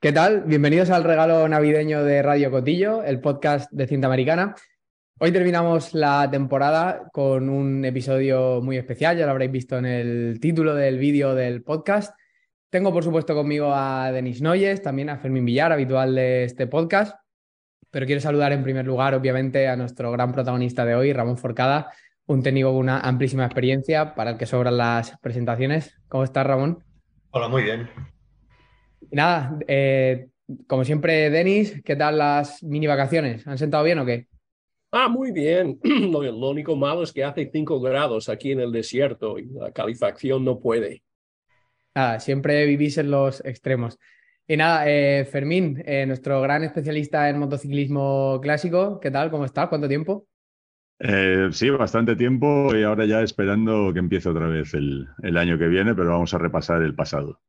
[0.00, 0.44] ¿Qué tal?
[0.46, 4.54] Bienvenidos al regalo navideño de Radio Cotillo, el podcast de cinta americana.
[5.18, 10.38] Hoy terminamos la temporada con un episodio muy especial, ya lo habréis visto en el
[10.40, 12.16] título del vídeo del podcast.
[12.70, 17.18] Tengo, por supuesto, conmigo a Denis Noyes, también a Fermín Villar, habitual de este podcast.
[17.90, 21.90] Pero quiero saludar en primer lugar, obviamente, a nuestro gran protagonista de hoy, Ramón Forcada,
[22.26, 25.98] un técnico con una amplísima experiencia para el que sobran las presentaciones.
[26.06, 26.84] ¿Cómo estás, Ramón?
[27.32, 27.90] Hola, muy bien.
[29.10, 30.28] Y nada, eh,
[30.66, 33.46] como siempre, Denis, ¿qué tal las mini vacaciones?
[33.46, 34.26] ¿Han sentado bien o qué?
[34.90, 35.78] Ah, muy bien.
[35.84, 39.70] Lo, lo, único malo es que hace 5 grados aquí en el desierto y la
[39.70, 41.02] calefacción no puede.
[41.94, 43.98] Nada, siempre vivís en los extremos.
[44.46, 49.30] Y nada, eh, Fermín, eh, nuestro gran especialista en motociclismo clásico, ¿qué tal?
[49.30, 49.68] ¿Cómo estás?
[49.68, 50.26] ¿Cuánto tiempo?
[51.00, 55.58] Eh, sí, bastante tiempo y ahora ya esperando que empiece otra vez el, el año
[55.58, 57.40] que viene, pero vamos a repasar el pasado.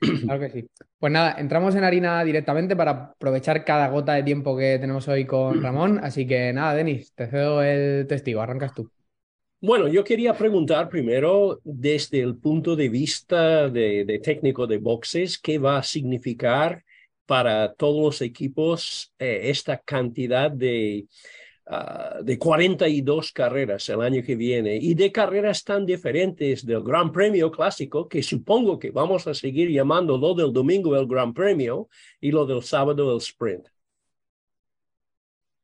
[0.24, 0.68] Claro que sí.
[0.98, 5.26] Pues nada, entramos en harina directamente para aprovechar cada gota de tiempo que tenemos hoy
[5.26, 6.00] con Ramón.
[6.02, 8.90] Así que nada, Denis, te cedo el testigo, arrancas tú.
[9.60, 15.36] Bueno, yo quería preguntar primero desde el punto de vista de, de técnico de boxes,
[15.36, 16.84] ¿qué va a significar
[17.28, 21.06] para todos los equipos eh, esta cantidad de,
[21.70, 27.12] Uh, de 42 carreras el año que viene y de carreras tan diferentes del Gran
[27.12, 31.90] Premio Clásico que supongo que vamos a seguir llamando lo del domingo el Gran Premio
[32.22, 33.68] y lo del sábado el sprint.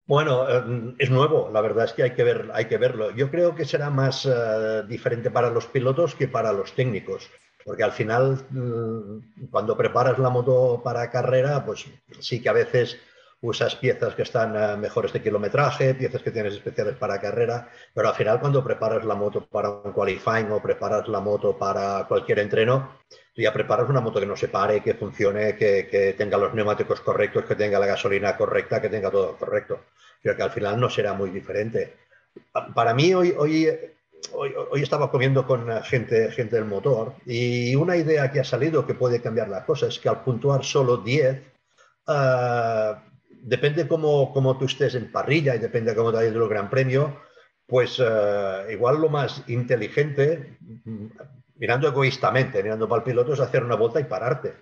[0.04, 3.10] Bueno, eh, es nuevo, la verdad es que hay que, ver, hay que verlo.
[3.12, 7.30] Yo creo que será más uh, diferente para los pilotos que para los técnicos,
[7.64, 11.86] porque al final, mm, cuando preparas la moto para carrera, pues
[12.20, 12.98] sí que a veces
[13.44, 18.08] usas piezas que están uh, mejores de kilometraje, piezas que tienes especiales para carrera, pero
[18.08, 22.38] al final cuando preparas la moto para un qualifying o preparas la moto para cualquier
[22.38, 23.00] entreno,
[23.34, 26.54] tú ya preparas una moto que no se pare, que funcione, que, que, tenga los
[26.54, 29.80] neumáticos correctos, que tenga la gasolina correcta, que tenga todo correcto.
[30.22, 31.96] Creo que al final no será muy diferente.
[32.74, 33.68] Para mí hoy, hoy,
[34.32, 38.86] hoy, hoy estaba comiendo con gente, gente del motor y una idea que ha salido
[38.86, 41.42] que puede cambiar la cosa es que al puntuar solo 10,
[42.08, 43.13] uh,
[43.44, 47.20] depende cómo, cómo, tú estés en parrilla y depende cómo te vayas del Gran Premio,
[47.66, 50.58] pues uh, igual lo más inteligente,
[51.56, 54.54] mirando egoístamente, mirando para el piloto, es hacer una vuelta y pararte.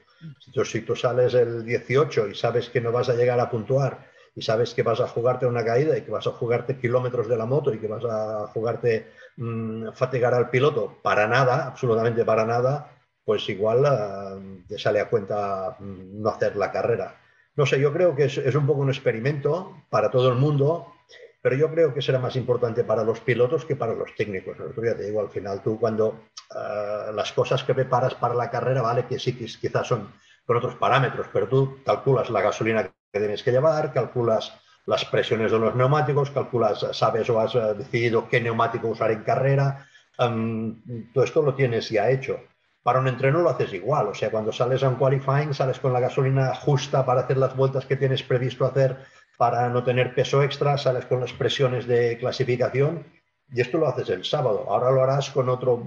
[0.47, 4.11] Entonces, si tú sales el 18 y sabes que no vas a llegar a puntuar
[4.35, 7.37] y sabes que vas a jugarte una caída y que vas a jugarte kilómetros de
[7.37, 12.45] la moto y que vas a jugarte mmm, fatigar al piloto para nada, absolutamente para
[12.45, 12.93] nada,
[13.25, 17.22] pues igual uh, te sale a cuenta no hacer la carrera.
[17.55, 20.95] No sé, yo creo que es, un poco un experimento para todo el mundo,
[21.43, 24.57] pero yo creo que será más importante para los pilotos que para los técnicos.
[24.83, 26.09] Ya te digo, al final tú cuando
[26.55, 30.13] uh, las cosas que preparas para la carrera, vale, que sí, que quizás son
[30.47, 34.53] con otros parámetros, pero tú calculas la gasolina que tienes que llevar, calculas
[34.87, 39.87] las presiones de los neumáticos, calculas, sabes o has decidido qué neumático usar en carrera,
[40.19, 42.41] um, todo esto lo tienes ya hecho.
[42.83, 45.93] Para un entreno lo haces igual, o sea, cuando sales a un qualifying, sales con
[45.93, 48.97] la gasolina justa para hacer las vueltas que tienes previsto hacer
[49.39, 53.07] para no tener peso extra, sales con las presiones de clasificación
[53.53, 54.67] y esto lo haces el sábado.
[54.69, 55.87] Ahora lo harás con otro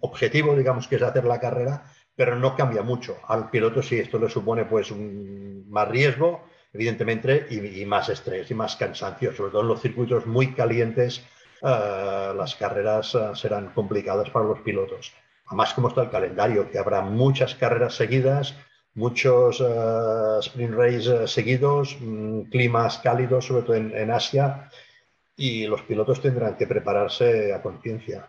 [0.00, 3.16] objetivo, digamos, que es hacer la carrera, pero no cambia mucho.
[3.26, 8.54] Al piloto sí esto le supone pues un más riesgo, evidentemente, y, más estrés y
[8.54, 11.24] más cansancio, sobre todo en los circuitos muy calientes,
[11.62, 15.12] uh, las carreras uh, serán complicadas para los pilotos.
[15.46, 18.54] Además, como está el calendario, que habrá muchas carreras seguidas,
[18.94, 24.68] muchos uh, sprint race seguidos, mmm, climas cálidos, sobre todo en, en Asia,
[25.36, 28.26] y los pilotos tendrán que prepararse a conciencia.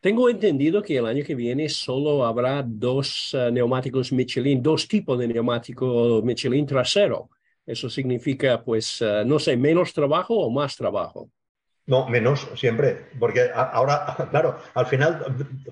[0.00, 5.18] Tengo entendido que el año que viene solo habrá dos uh, neumáticos Michelin, dos tipos
[5.18, 7.30] de neumático Michelin trasero.
[7.64, 11.30] Eso significa, pues, uh, no sé, menos trabajo o más trabajo.
[11.90, 15.26] No, menos siempre, porque ahora, claro, al final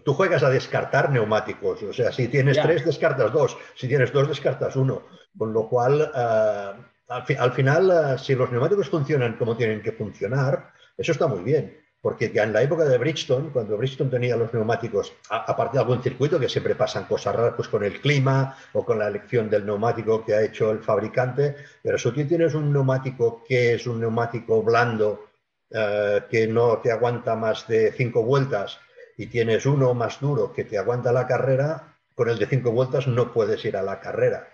[0.05, 4.27] tú juegas a descartar neumáticos, o sea, si tienes tres, descartas dos, si tienes dos,
[4.27, 5.05] descartas uno,
[5.39, 9.81] con lo cual, uh, al, fi al, final, uh, si los neumáticos funcionan como tienen
[9.81, 14.11] que funcionar, eso está muy bien, porque ya en la época de Bridgestone, cuando Bridgestone
[14.11, 18.01] tenía los neumáticos, aparte de algún circuito que siempre pasan cosas raras, pues con el
[18.01, 22.27] clima o con la elección del neumático que ha hecho el fabricante, pero si tú
[22.27, 25.28] tienes un neumático que es un neumático blando,
[25.71, 28.81] Uh, que no te aguanta más de cinco vueltas
[29.19, 33.07] y tienes uno más duro que te aguanta la carrera, con el de cinco vueltas
[33.07, 34.49] no puedes ir a la carrera.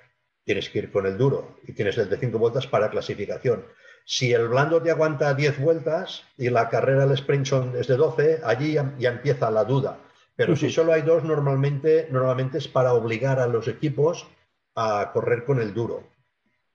[0.45, 3.65] Tienes que ir con el duro y tienes el de cinco vueltas para clasificación.
[4.05, 7.97] Si el blando te aguanta 10 vueltas y la carrera, el sprint son, es de
[7.97, 9.99] 12, allí ya, ya empieza la duda.
[10.37, 10.61] Pero uh -huh.
[10.61, 14.27] si solo hay dos, normalmente, normalmente es para obligar a los equipos
[14.75, 16.03] a correr con el duro,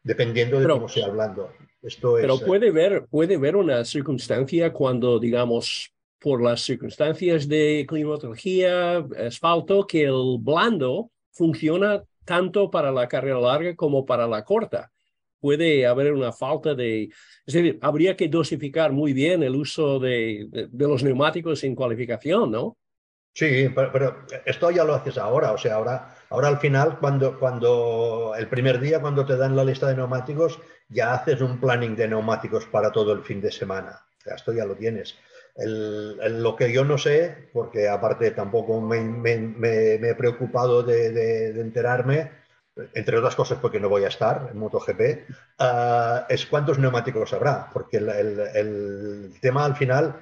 [0.02, 1.52] dependiendo de cómo sea hablando.
[1.82, 7.48] Esto pero es, eh, puede ver, puede ver una circunstancia cuando, digamos, por las circunstancias
[7.48, 14.44] de climatología, asfalto, que el blando funciona tanto para la carrera larga como para la
[14.44, 14.92] corta.
[15.40, 20.48] Puede haber una falta de, es decir, habría que dosificar muy bien el uso de,
[20.52, 22.78] de, los neumáticos en cualificación, ¿no?
[23.34, 28.34] Sí, pero, esto ya lo haces ahora, o sea, ahora, ahora al final, cuando, cuando
[28.38, 30.60] el primer día, cuando te dan la lista de neumáticos,
[30.90, 34.02] ya haces un planning de neumáticos para todo el fin de semana.
[34.26, 35.16] Esto ya lo tienes.
[35.56, 38.98] El, lo que yo no sé, porque aparte tampoco me,
[39.30, 42.32] he preocupado de, enterarme,
[42.94, 45.02] entre otras cosas porque no voy a estar en MotoGP,
[45.60, 50.16] uh, es cuántos neumáticos habrá, porque el, tema al final,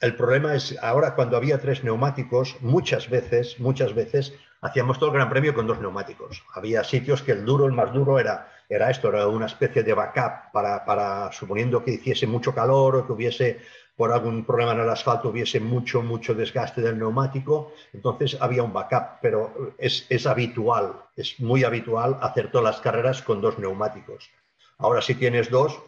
[0.00, 4.32] el problema es ahora cuando había tres neumáticos, muchas veces, muchas veces
[4.64, 6.42] hacíamos todo el Gran Premio con dos neumáticos.
[6.54, 9.92] Había sitios que el duro, el más duro era, era esto, era una especie de
[9.92, 13.60] backup para, para suponiendo que hiciese mucho calor o que hubiese
[13.94, 18.72] por algún problema en el asfalto hubiese mucho, mucho desgaste del neumático, entonces había un
[18.72, 24.30] backup, pero es, es habitual, es muy habitual hacer todas las carreras con dos neumáticos.
[24.78, 25.78] Ahora si tienes dos,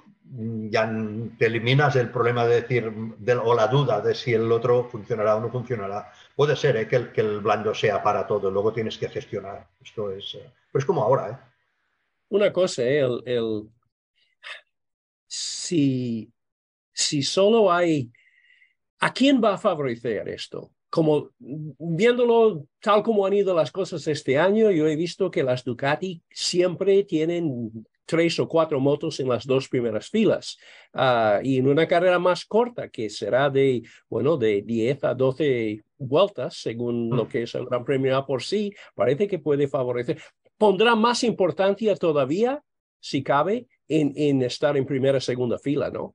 [0.71, 0.91] ya
[1.39, 2.93] te eliminas el problema de decir,
[3.43, 6.13] o la duda de si el otro funcionará o no funcionará.
[6.35, 6.89] Puede ser ¿eh?
[6.89, 9.69] que, el, que, el, blando sea para todo, luego tienes que gestionar.
[9.83, 11.31] Esto es, eh, pero es como ahora.
[11.31, 11.37] ¿eh?
[12.29, 13.01] Una cosa, ¿eh?
[13.01, 13.69] el, el,
[15.27, 16.33] si
[16.97, 18.11] si solo hay,
[19.01, 20.73] ¿a quién va a favorecer esto?
[20.89, 25.63] Como viéndolo tal como han ido las cosas este año, yo he visto que las
[25.63, 30.57] Ducati siempre tienen tres o cuatro motos en las dos primeras filas.
[30.95, 35.83] Uh, y en una carrera más corta, que será de, bueno, de 10 a 12
[35.99, 37.29] vueltas, según lo mm.
[37.29, 40.19] que es el Gran Premio A por sí, parece que puede favorecer.
[40.57, 42.63] Pondrá más importancia todavía,
[43.01, 46.15] si cabe, en, en estar en primera, segunda fila, ¿no?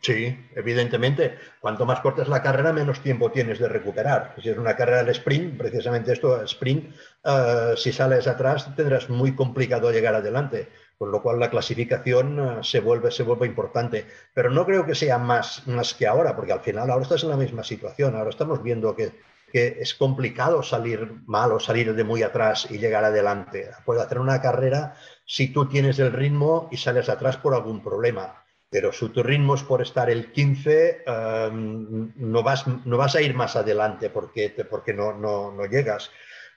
[0.00, 1.38] Sí, evidentemente.
[1.60, 4.34] Cuanto más corta es la carrera, menos tiempo tienes de recuperar.
[4.40, 9.34] Si es una carrera de sprint, precisamente esto, sprint, uh, si sales atrás tendrás muy
[9.34, 14.06] complicado llegar adelante, con lo cual la clasificación uh, se, vuelve, se vuelve importante.
[14.34, 17.30] Pero no creo que sea más, más que ahora, porque al final ahora estás en
[17.30, 18.16] la misma situación.
[18.16, 19.12] Ahora estamos viendo que,
[19.52, 23.70] que es complicado salir mal o salir de muy atrás y llegar adelante.
[23.84, 28.44] Puedes hacer una carrera si tú tienes el ritmo y sales atrás por algún problema
[28.70, 33.22] pero si tu ritmo es por estar el 15, em, no, vas, no vas a
[33.22, 36.10] ir más adelante porque, porque no, no, llegas.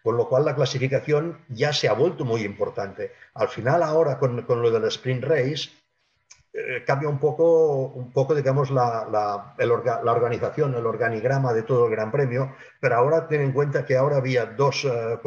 [0.03, 3.11] Con lo cual la clasificación ya se ha vuelto muy importante.
[3.35, 5.69] Al final ahora con, con lo del sprint race
[6.53, 11.63] eh, cambia un poco, un poco digamos, la, la, el la, organización, el organigrama de
[11.63, 15.17] todo el Gran Premio, pero ahora ten en cuenta que ahora había dos uh,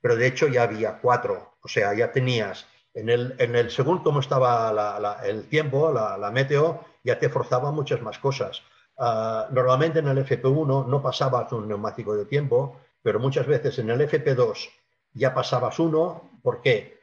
[0.00, 1.54] pero de hecho ya había cuatro.
[1.62, 6.84] O sea, ya tenías en el, en el según cómo estaba el tiempo, la, meteo,
[7.02, 8.62] ya te forzaba muchas más cosas.
[8.98, 13.88] Ah, normalmente en el FP1 no pasabas un neumático de tiempo, pero muchas veces en
[13.88, 14.68] el FP2
[15.12, 16.28] ya pasabas uno.
[16.42, 16.98] ¿Por qué?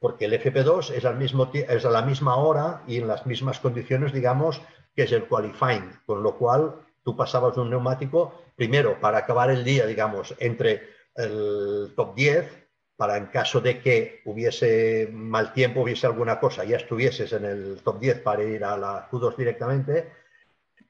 [0.00, 3.60] Porque el FP2 es, al mismo es a la misma hora y en las mismas
[3.60, 4.60] condiciones, digamos,
[4.96, 9.62] que es el qualifying, con lo cual tú pasabas un neumático primero para acabar el
[9.62, 16.08] día, digamos, entre el top 10 para en caso de que hubiese mal tiempo, hubiese
[16.08, 20.10] alguna cosa, ya estuvieses en el top 10 para ir a la Q2 directamente.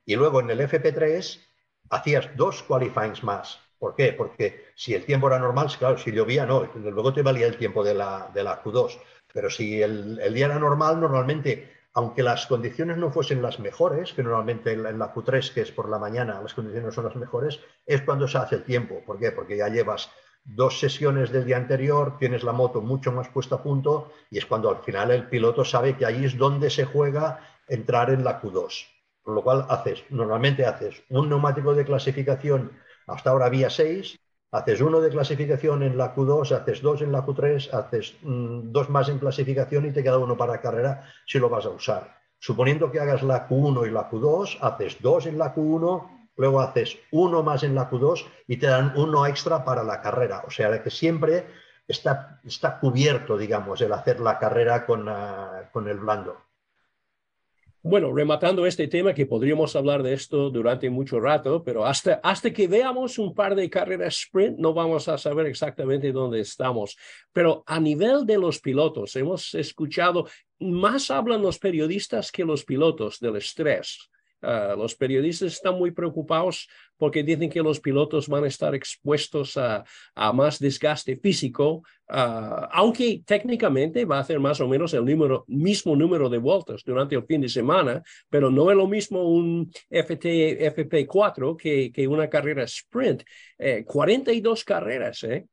[0.06, 1.38] Y luego en el FP3
[1.90, 3.67] hacías dos qualifyings más.
[3.78, 4.12] ¿Por qué?
[4.12, 7.84] Porque si el tiempo era normal, claro, si llovía, no, luego te valía el tiempo
[7.84, 8.98] de la, de la Q2.
[9.32, 14.12] Pero si el, el, día era normal, normalmente, aunque las condiciones no fuesen las mejores,
[14.12, 17.60] que normalmente en la Q3, que es por la mañana, las condiciones son las mejores,
[17.86, 19.02] es cuando se hace el tiempo.
[19.06, 19.30] ¿Por qué?
[19.30, 20.10] Porque ya llevas
[20.44, 24.46] dos sesiones del día anterior, tienes la moto mucho más puesta a punto y es
[24.46, 28.40] cuando al final el piloto sabe que ahí es donde se juega entrar en la
[28.40, 28.86] Q2.
[29.22, 32.72] Por lo cual haces, normalmente haces un neumático de clasificación,
[33.08, 34.18] hasta ahora había seis,
[34.52, 38.88] haces uno de clasificación en la Q2, haces dos en la Q3, haces mm, dos
[38.88, 42.16] más en clasificación y te queda uno para carrera si lo vas a usar.
[42.38, 46.96] Suponiendo que hagas la Q1 y la Q2, haces dos en la Q1 luego haces
[47.10, 50.44] uno más en la Q2 y te dan uno extra para la carrera.
[50.46, 51.46] O sea que siempre
[51.86, 56.36] está, está cubierto, digamos, el hacer la carrera con, uh, con el blando.
[57.82, 62.52] Bueno, rematando este tema, que podríamos hablar de esto durante mucho rato, pero hasta, hasta
[62.52, 66.96] que veamos un par de carreras sprint no vamos a saber exactamente dónde estamos.
[67.32, 70.26] Pero a nivel de los pilotos, hemos escuchado,
[70.58, 76.68] más hablan los periodistas que los pilotos del estrés Ah, los periodistas están muy preocupados
[76.96, 82.68] porque dicen que los pilotos van a estar expuestos a, a más desgaste físico, ah,
[82.72, 87.16] aunque técnicamente va a hacer más o menos el número, mismo número de vueltas durante
[87.16, 92.28] el fin de semana, pero no es lo mismo un FT, FP4 que, que una
[92.28, 93.24] carrera sprint.
[93.84, 95.46] 42 eh, carreras, ¿eh?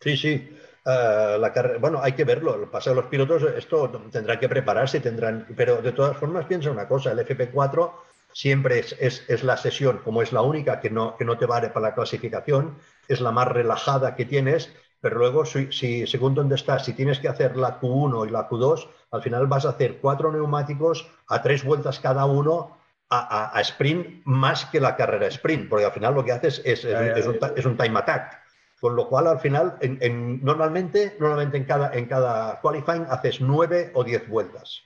[0.00, 0.48] Sí, sí.
[0.84, 2.60] Uh, la bueno, hay que verlo.
[2.60, 6.70] El pasado de los pilotos, esto tendrán que prepararse, tendrán, pero de todas formas piensa
[6.70, 7.92] una cosa, el FP4
[8.32, 8.96] siempre es,
[9.28, 11.94] es, la sesión, como es la única que no, que no te vale para la
[11.94, 12.76] clasificación,
[13.08, 17.28] es la más relajada que tienes, pero luego, si, según dónde estás, si tienes que
[17.28, 21.64] hacer la Q1 y la Q2, al final vas a hacer cuatro neumáticos a tres
[21.64, 22.78] vueltas cada uno
[23.10, 27.26] a, sprint más que la carrera sprint, porque al final lo que haces es, es,
[27.26, 28.40] un, es un time attack.
[28.80, 33.92] Con lo cual, al final, en, normalmente, normalmente en cada, en cada qualifying haces nueve
[33.94, 34.82] o diez vueltas.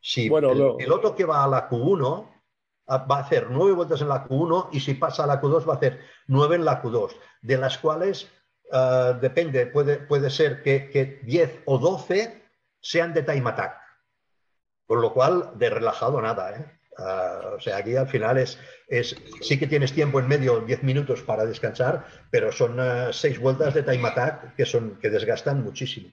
[0.00, 2.31] Si el piloto que va a la Q1
[2.88, 5.74] va a hacer nueve vueltas en la Q1 y si pasa a la Q2 va
[5.74, 7.12] a hacer nueve en la Q2,
[7.42, 8.28] de las cuales
[8.72, 12.42] eh, depende, puede, puede ser que, que 10 o 12
[12.80, 13.76] sean de time attack.
[14.86, 16.56] Con lo cual, de relajado nada.
[16.56, 16.80] ¿eh?
[16.98, 18.58] Eh, o sea, aquí al final es,
[18.88, 22.78] es, sí que tienes tiempo en medio, 10 minutos para descansar, pero son
[23.12, 26.10] seis vueltas de time attack que, son, que desgastan muchísimo.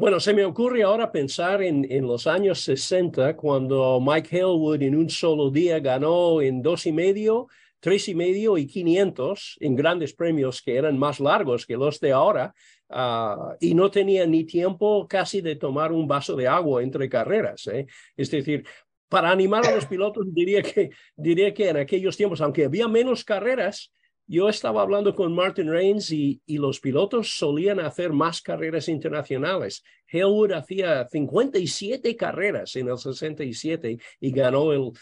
[0.00, 4.96] Bueno, se me ocurre ahora pensar en, en, los años 60, cuando Mike Hillwood en
[4.96, 7.48] un solo día ganó en dos y medio,
[7.80, 12.12] tres y medio y 500 en grandes premios que eran más largos que los de
[12.12, 12.54] ahora,
[12.88, 17.66] uh, y no tenía ni tiempo casi de tomar un vaso de agua entre carreras.
[17.66, 17.86] ¿eh?
[18.16, 18.66] Es decir,
[19.06, 23.22] para animar a los pilotos, diría que, diría que en aquellos tiempos, aunque había menos
[23.22, 23.92] carreras,
[24.30, 29.82] yo estaba hablando con Martin Reigns y, los pilotos solían hacer más carreras internacionales.
[30.06, 34.92] Hellwood hacía 57 carreras en el 67 y ganó el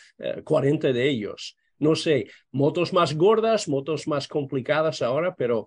[0.42, 1.58] 40 eh, de ellos.
[1.78, 5.66] No sé, motos más gordas, motos más complicadas ahora, pero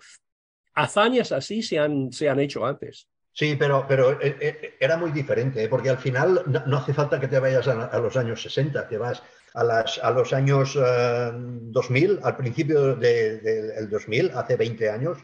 [0.74, 3.08] hazañas así se han, se han hecho antes.
[3.32, 7.27] Sí, pero, pero eh, eh, era muy diferente, porque al final no, hace falta que
[7.27, 9.22] te vayas a, los años 60, te vas
[9.53, 15.17] a, las, a los años 2000, eh, al principio del 2000, hace 20 años,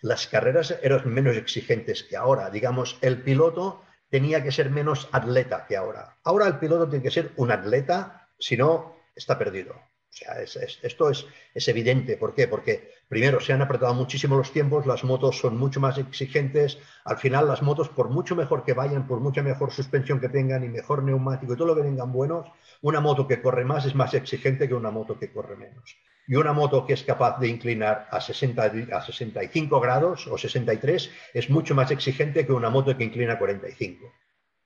[0.00, 2.50] las carreras eran menos exigentes que ahora.
[2.50, 6.16] Digamos, el piloto tenía que ser menos atleta que ahora.
[6.24, 9.74] Ahora el piloto tiene que ser un atleta, si no, está perdido.
[9.74, 12.16] O sea, esto es, es, evidente.
[12.16, 12.48] ¿Por qué?
[12.48, 16.78] Porque primero se han apretado muchísimo los tiempos, las motos son mucho más exigentes.
[17.04, 20.62] Al final, las motos, por mucho mejor que vayan, por mucha mejor suspensión que tengan
[20.64, 22.46] y mejor neumático y todo lo que tengan buenos,
[22.82, 25.96] una moto que corre más es más exigente que una moto que corre menos.
[26.26, 31.10] Y una moto que es capaz de inclinar a, 60, a 65 grados o 63
[31.32, 34.12] es mucho más exigente que una moto que inclina a 45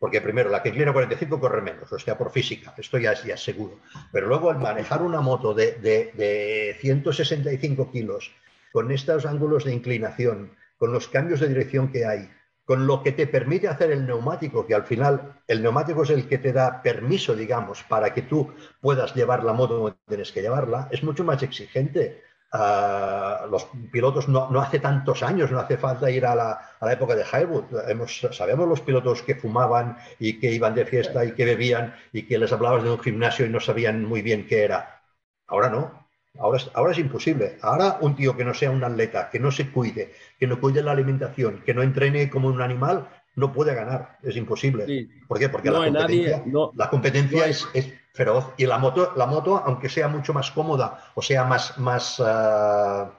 [0.03, 3.41] porque primero la que inclina 45 corre menos, o sea, por física, esto ya es,
[3.41, 3.79] seguro.
[4.11, 8.33] Pero luego al manejar una moto de, de 165 kilos,
[8.73, 12.29] con estos ángulos de inclinación, con los cambios de dirección que hay,
[12.65, 16.27] con lo que te permite hacer el neumático, que al final el neumático es el
[16.27, 20.43] que te da permiso, digamos, para que tú puedas llevar la moto donde tienes que
[20.43, 26.11] llevarla, es mucho más exigente los pilotos no, no, hace tantos años, no hace falta
[26.11, 27.89] ir a la, a la época de Highwood.
[27.89, 32.25] Hemos, sabemos los pilotos que fumaban y que iban de fiesta y que bebían y
[32.25, 35.03] que les hablabas de un gimnasio y no sabían muy bien qué era.
[35.47, 36.03] Ahora no.
[36.39, 37.59] Ahora es, ahora es imposible.
[37.63, 40.83] Ahora un tío que no sea un atleta, que no se cuide, que no cuide
[40.83, 44.19] la alimentación, que no entrene como un animal, no puede ganar.
[44.23, 45.09] Es imposible.
[45.27, 45.49] ¿Por qué?
[45.49, 46.43] Porque la competencia,
[46.75, 48.53] la competencia es, es feroz.
[48.57, 53.11] Y la moto, la moto, aunque sea mucho más cómoda o sea más, más, uh,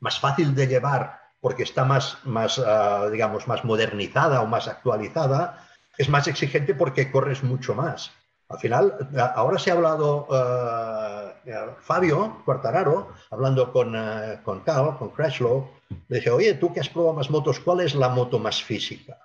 [0.00, 5.66] más fácil de llevar porque está más, más uh, digamos, más modernizada o más actualizada,
[5.98, 8.12] es más exigente porque corres mucho más.
[8.48, 11.32] Al final, ahora se ha hablado uh,
[11.80, 13.96] Fabio Quartararo, hablando con,
[14.44, 15.68] con Carl, con Crashlow,
[16.08, 19.18] le dije, oye, tú que has probado más motos, ¿cuál es la moto más física?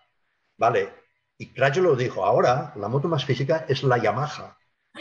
[0.57, 0.93] Vale,
[1.37, 4.56] y Crashlow dijo, ahora la moto más física es la Yamaha.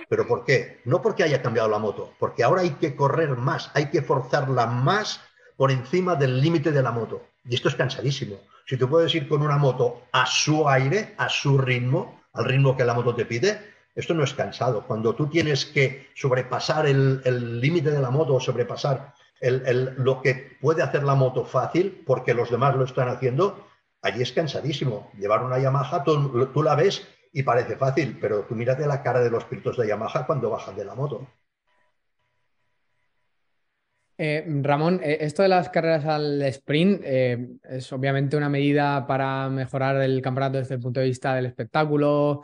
[0.09, 0.81] ¿Pero por qué?
[0.85, 4.67] No porque haya cambiado la moto, porque ahora hay que correr más, hay que forzarla
[4.67, 5.21] más
[5.57, 7.23] por encima del límite de la moto.
[7.45, 8.37] Y esto es cansadísimo.
[8.67, 12.77] Si tú puedes ir con una moto a su aire, a su ritmo, al ritmo
[12.77, 14.85] que la moto te pide, esto no es cansado.
[14.87, 20.83] Cuando tú tienes que sobrepasar el límite de la moto o sobrepasar lo que puede
[20.83, 23.67] hacer la moto fácil, porque los demás lo están haciendo,
[24.03, 25.11] allí es cansadísimo.
[25.19, 29.29] Llevar una Yamaha, tú la ves y parece fácil, pero tú mírate la cara de
[29.29, 31.29] los pilotos de Yamaha cuando bajan de la moto.
[34.17, 39.51] Eh, Ramón, eh, esto de las carreras al sprint eh, es obviamente una medida para
[39.51, 42.41] mejorar el campeonato desde el punto de vista del espectáculo,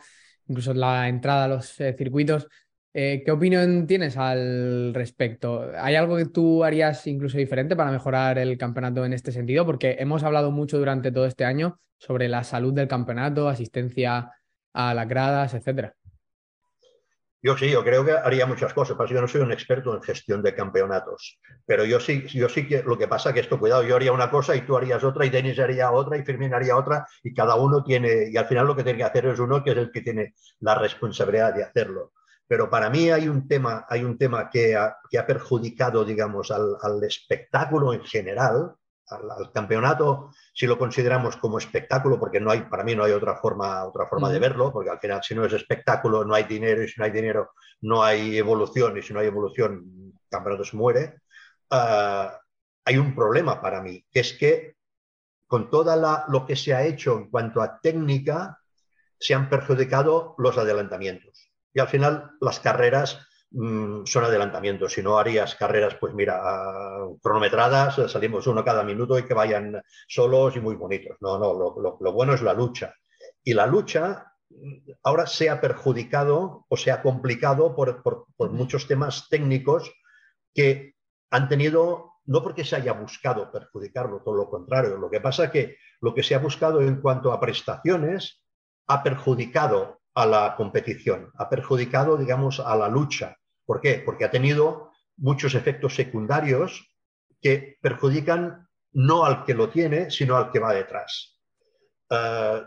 [0.47, 2.47] incluso la entrada a los circuitos.
[2.93, 5.71] ¿Qué opinión tienes al respecto?
[5.75, 9.65] ¿Hay algo que tú harías incluso diferente para mejorar el campeonato en este sentido?
[9.65, 14.29] Porque hemos hablado mucho durante todo este año sobre la salud del campeonato, asistencia
[14.73, 15.95] a las gradas, etcétera.
[17.45, 18.97] Yo sí, yo creo que haría muchas cosas.
[19.09, 22.83] Yo no soy un experto en gestión de campeonatos, pero yo sí, yo sí que
[22.83, 25.29] lo que pasa que esto, cuidado, yo haría una cosa y tú harías otra y
[25.29, 28.75] Denis haría otra y Firmín haría otra y cada uno tiene, y al final lo
[28.77, 32.13] que tiene que hacer es uno que es el que tiene la responsabilidad de hacerlo.
[32.47, 34.95] Pero para mí hay un tema, hay un tema que, ha,
[35.27, 38.75] perjudicado, digamos, al espectáculo en general,
[39.09, 43.35] al, campeonato, si lo consideramos como espectáculo, porque no hay, para mí no hay otra
[43.35, 46.83] forma, otra forma de verlo, porque al final si no es espectáculo no hay dinero
[46.83, 50.63] y si no hay dinero no hay evolución y si no hay evolución el campeonato
[50.63, 51.21] se muere,
[51.69, 52.39] ah,
[52.85, 54.75] hay un problema para mí, que es que
[55.47, 55.95] con todo
[56.29, 58.59] lo que se ha hecho en cuanto a técnica,
[59.19, 61.51] se han perjudicado los adelantamientos.
[61.73, 64.93] Y al final las carreras Mm, son adelantamientos.
[64.93, 66.41] Si no harías carreras, pues mira,
[67.21, 71.17] cronometradas, salimos uno cada minuto y que vayan solos y muy bonitos.
[71.21, 72.95] No, no, lo, bueno es la lucha.
[73.43, 78.87] Y la lucha mm, ahora se ha perjudicado o se ha complicado por, por muchos
[78.87, 79.91] temas técnicos
[80.53, 80.95] que
[81.29, 84.97] han tenido, no porque se haya buscado perjudicarlo, todo lo contrario.
[84.97, 88.43] Lo que pasa es que lo que se ha buscado en cuanto a prestaciones
[88.87, 93.37] ha perjudicado a la competición, ha perjudicado, digamos, a la lucha.
[93.65, 94.01] ¿Por qué?
[94.05, 96.93] Porque ha tenido muchos efectos secundarios
[97.41, 101.39] que perjudican no al que lo tiene, sino al que va detrás.
[102.09, 102.63] Eh,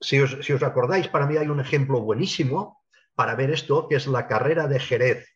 [0.00, 2.82] si, os, acordáis, para mí hay un ejemplo buenísimo
[3.14, 5.26] para ver esto, que es la carrera de Jerez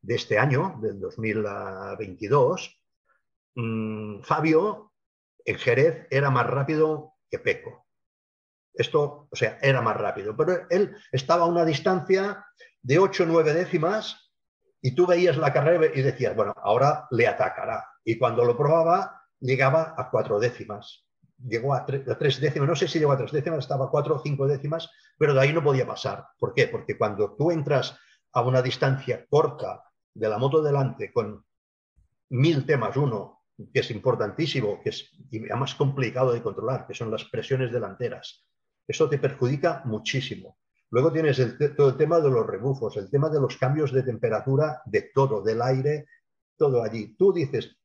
[0.00, 2.82] de este año, del 2022.
[3.54, 4.92] Mm, Fabio
[5.44, 7.86] en Jerez era más rápido que Peco.
[8.72, 12.46] Esto, o sea, era más rápido, pero él estaba a una distancia
[12.80, 14.27] de 8 o 9 décimas
[14.80, 17.86] y tú veías la carrera y decías, bueno, ahora le atacará.
[18.04, 21.04] Y cuando lo probaba, llegaba a cuatro décimas.
[21.44, 24.22] Llegó a, tres décimas, no sé si llegó a tres décimas, estaba a cuatro o
[24.22, 26.26] cinco décimas, pero de ahí no podía pasar.
[26.38, 26.66] ¿Por qué?
[26.66, 27.96] Porque cuando tú entras
[28.32, 31.44] a una distancia corta de la moto delante con
[32.30, 37.10] mil temas, uno, que es importantísimo, que es y más complicado de controlar, que son
[37.10, 38.44] las presiones delanteras,
[38.86, 40.56] eso te perjudica muchísimo.
[40.90, 41.40] Luego tienes
[41.76, 45.42] todo el tema de los rebufos, el tema de los cambios de temperatura de todo,
[45.42, 46.06] del aire,
[46.56, 47.14] todo allí.
[47.16, 47.76] Tú dices,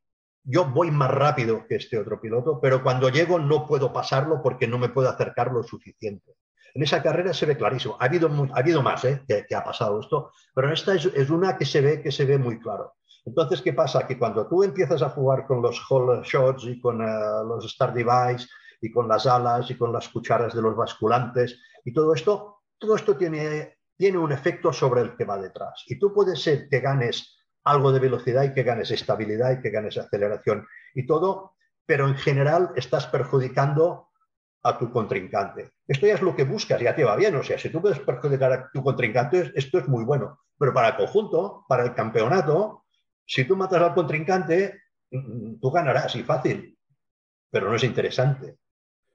[0.43, 4.67] yo voy más rápido que este otro piloto, pero cuando llego no puedo pasarlo porque
[4.67, 6.35] no me puedo acercar lo suficiente.
[6.73, 7.97] En esa carrera se ve clarísimo.
[7.99, 9.23] Ha habido, ha habido más ¿eh?
[9.27, 12.59] que, ha pasado esto, pero esta es, una que se ve que se ve muy
[12.59, 12.93] claro.
[13.25, 14.05] Entonces, ¿qué pasa?
[14.07, 17.93] Que cuando tú empiezas a jugar con los whole shots y con uh, los star
[17.93, 18.47] device
[18.81, 22.52] y con las alas y con las cucharas de los basculantes y todo esto,
[22.83, 25.85] todo esto tiene, tiene un efecto sobre el que va detrás.
[25.87, 29.69] Y tú puedes ser que ganes algo de velocidad y que ganes estabilidad y que
[29.69, 34.09] ganes aceleración y todo, pero en general estás perjudicando
[34.63, 35.71] a tu contrincante.
[35.87, 37.33] Esto ya es lo que buscas, ya te va bien.
[37.37, 40.41] O sea, si tú puedes perjudicar a tu contrincante, esto es muy bueno.
[40.57, 42.83] Pero para el conjunto, para el campeonato,
[43.25, 46.77] si tú matas al contrincante, mm, tú ganarás y fácil,
[47.49, 48.57] pero no es interesante.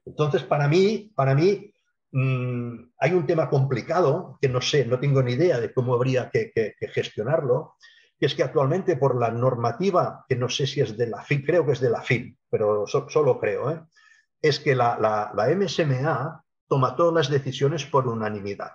[0.05, 1.71] Entonces, para mí, para mí,
[2.11, 6.29] Mm, hay un tema complicado que no sé, no tengo ni idea de cómo habría
[6.29, 6.51] que,
[6.93, 7.75] gestionarlo,
[8.19, 11.43] que es que actualmente por la normativa, que no sé si es de la FIN,
[11.43, 13.81] creo que es de la FIN, pero solo creo, ¿eh?
[14.41, 18.71] es que la, la, MSMA toma todas las decisiones por unanimidad.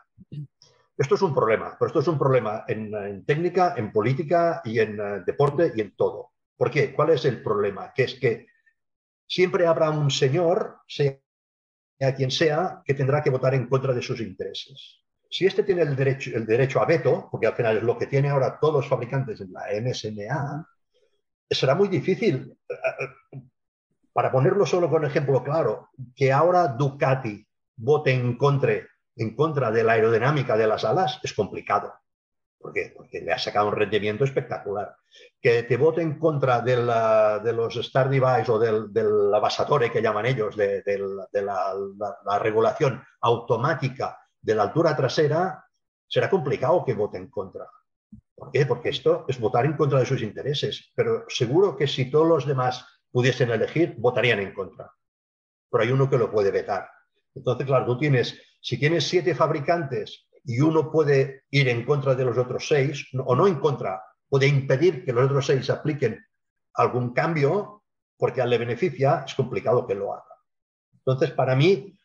[0.96, 5.00] Esto es un problema, pero esto es un problema en, técnica, en política y en
[5.00, 6.30] eh, deporte y en todo.
[6.56, 6.94] ¿Por qué?
[6.94, 7.92] ¿Cuál es el problema?
[7.92, 8.46] Que es que
[9.26, 10.78] siempre habrá un señor,
[12.00, 15.00] a quien sea que tendrá que votar en contra de sus intereses.
[15.30, 18.06] Si este tiene el derecho, el derecho a veto, porque al final es lo que
[18.06, 20.68] tienen ahora todos los fabricantes en la MSMA,
[21.50, 23.36] será muy difícil, eh,
[24.12, 28.74] para ponerlo solo con ejemplo claro, que ahora Ducati vote en contra,
[29.16, 31.92] en contra de la aerodinámica de las alas es complicado.
[32.64, 32.94] ¿Por qué?
[32.96, 34.96] Porque le ha sacado un rendimiento espectacular.
[35.38, 36.78] Que te vote en contra de,
[37.52, 40.82] los Star Device o del, del que llaman ellos, de,
[41.42, 45.62] la, regulación automática de la altura trasera,
[46.08, 47.66] será complicado que vote en contra.
[48.34, 48.64] ¿Por qué?
[48.64, 50.90] Porque esto es votar en contra de sus intereses.
[50.94, 54.90] Pero seguro que si todos los demás pudiesen elegir, votarían en contra.
[55.70, 56.88] Pero hay uno que lo puede vetar.
[57.34, 62.24] Entonces, claro, tú tienes, si tienes siete fabricantes y uno puede ir en contra de
[62.24, 66.24] los otros seis, o no en contra, puede impedir que los otros seis apliquen
[66.74, 67.82] algún cambio,
[68.16, 70.24] porque le beneficia, es complicado que lo haga.
[70.92, 71.96] Entonces, para mí,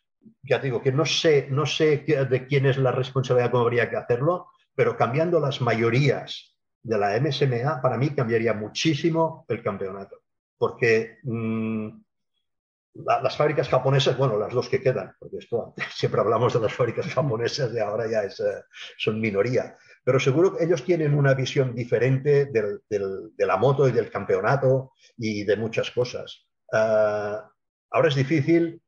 [0.43, 3.97] ya digo que no sé, no sé de quién es la responsabilidad, cómo habría que
[3.97, 10.21] hacerlo, pero cambiando las mayorías de la MSMA, para mí cambiaría muchísimo el campeonato,
[10.58, 11.19] porque
[12.93, 17.08] las fábricas japonesas, bueno, las dos que quedan, porque esto siempre hablamos de las fábricas
[17.08, 18.63] japonesas y ahora ya es, eh,
[18.97, 24.10] son minoría, pero seguro que ellos tienen una visión diferente de la moto y del
[24.10, 26.47] campeonato y de muchas cosas.
[26.73, 27.49] Ah,
[27.91, 28.82] ahora es difícil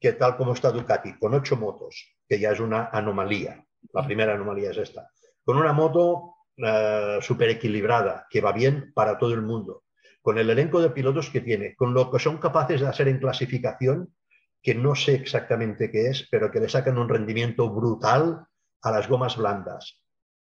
[0.00, 4.34] que tal como está Ducati, con ocho motos, que ya es una anomalía, la primera
[4.34, 5.10] anomalía es esta,
[5.44, 9.83] con una moto uh, súper equilibrada, que va bien para todo el mundo,
[10.24, 13.18] con el elenco de pilotos que tiene, con lo que son capaces de hacer en
[13.18, 14.14] clasificación,
[14.62, 18.46] que no sé exactamente qué es, pero que le sacan un rendimiento brutal
[18.80, 20.00] a las gomas blandas.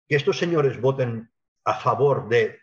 [0.08, 1.28] Que estos señores voten
[1.64, 2.60] a favor de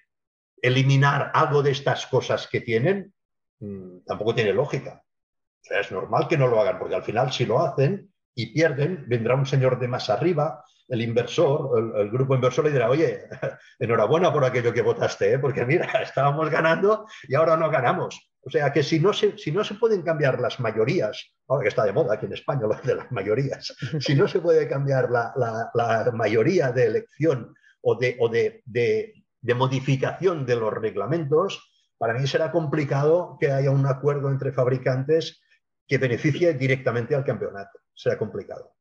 [0.62, 3.14] eliminar algo de estas cosas que tienen,
[3.60, 5.04] mmm, tampoco tiene lógica.
[5.04, 8.54] O sea, es normal que no lo hagan, porque al final si lo hacen y
[8.54, 13.24] pierden, vendrá un señor de más arriba el inversor, el, grupo inversor le dirá, oye,
[13.80, 15.40] enhorabuena por aquello que votaste, ¿eh?
[15.40, 18.30] porque mira, estábamos ganando y ahora no ganamos.
[18.42, 21.70] O sea que si no, se, si no se pueden cambiar las mayorías, ahora que
[21.70, 25.10] está de moda aquí en España lo de las mayorías, si no se puede cambiar
[25.10, 25.32] la,
[25.74, 32.16] la, mayoría de elección o, de, o de, de, de modificación de los reglamentos, para
[32.16, 35.42] mí será complicado que haya un acuerdo entre fabricantes
[35.88, 37.80] que beneficie directamente al campeonato.
[37.94, 38.74] Será complicado.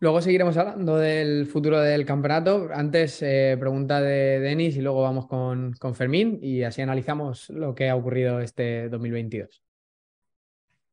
[0.00, 2.68] Luego seguiremos hablando del futuro del campeonato.
[2.72, 7.74] Antes, eh, pregunta de Denis y luego vamos con, con, Fermín y así analizamos lo
[7.74, 9.60] que ha ocurrido este 2022.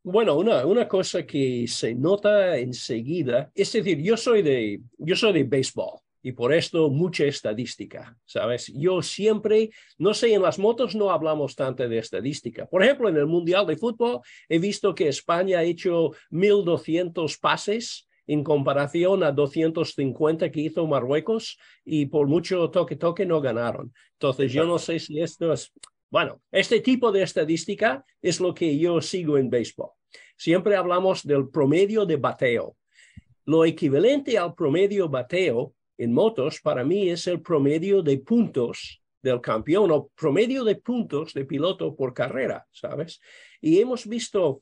[0.02, 5.34] Bueno, una, una cosa que se nota enseguida, es decir, yo soy de, yo soy
[5.34, 8.72] de béisbol y por esto mucha estadística, ¿sabes?
[8.74, 12.66] Yo siempre, no sé, en las motos no hablamos tanto de estadística.
[12.66, 18.08] Por ejemplo, en el Mundial de Fútbol he visto que España ha hecho 1.200 pases
[18.28, 23.94] en comparación a 250 que hizo Marruecos y por mucho toque-toque no ganaron.
[24.14, 25.72] Entonces, yo no sé si esto es,
[26.10, 29.90] bueno, este tipo de estadística es lo que yo sigo en béisbol.
[30.38, 32.76] Siempre hablamos del promedio de bateo.
[33.46, 39.42] Lo equivalente al promedio bateo en motos para mí es el promedio de puntos del
[39.42, 43.20] campeón o promedio de puntos de piloto por carrera, ¿sabes?
[43.60, 44.62] Y hemos visto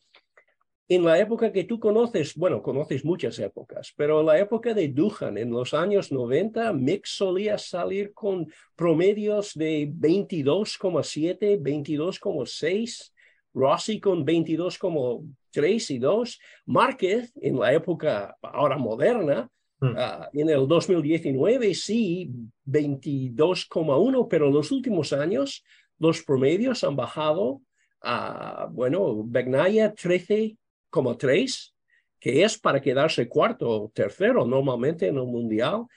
[0.89, 4.89] en la época que tú conoces, bueno, conoces muchas épocas, pero en la época de
[4.89, 13.11] Duhan, en los años 90, Mick solía salir con promedios de 22,7, 22,6,
[13.53, 19.49] Rossi con 22,3 y 2, Márquez en la época ahora moderna,
[19.81, 19.87] uh,
[20.33, 22.29] en el 2019 sí,
[22.67, 25.63] 22,1, pero en los últimos años
[25.97, 27.61] los promedios han bajado
[28.01, 30.57] a, bueno, Begnaya 13
[30.93, 31.73] como tres,
[32.19, 35.87] que es para quedarse cuarto o tercero normalmente en el mundial.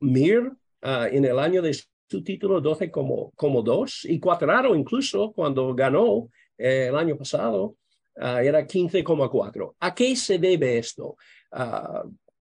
[0.00, 0.44] Mir
[0.82, 1.74] uh, en el año de
[2.08, 7.76] su título 12 como, como dos y Cuatraro incluso cuando ganó eh, el año pasado
[8.16, 9.74] uh, era 15,4.
[9.78, 11.16] ¿A qué se debe esto,
[11.52, 12.10] uh,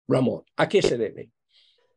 [0.07, 0.43] Ramón?
[0.55, 1.31] ¿A qué se debe?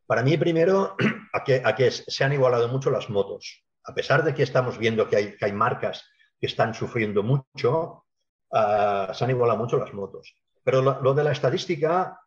[0.07, 0.97] Para mí, primero,
[1.35, 3.63] a que, a que se han igualado mucho las motos.
[3.85, 6.09] A pesar de que estamos viendo que hay, que hay marcas
[6.41, 8.07] que están sufriendo mucho,
[8.53, 10.35] se han igualado mucho las motos.
[10.63, 12.21] Pero lo, de la estadística,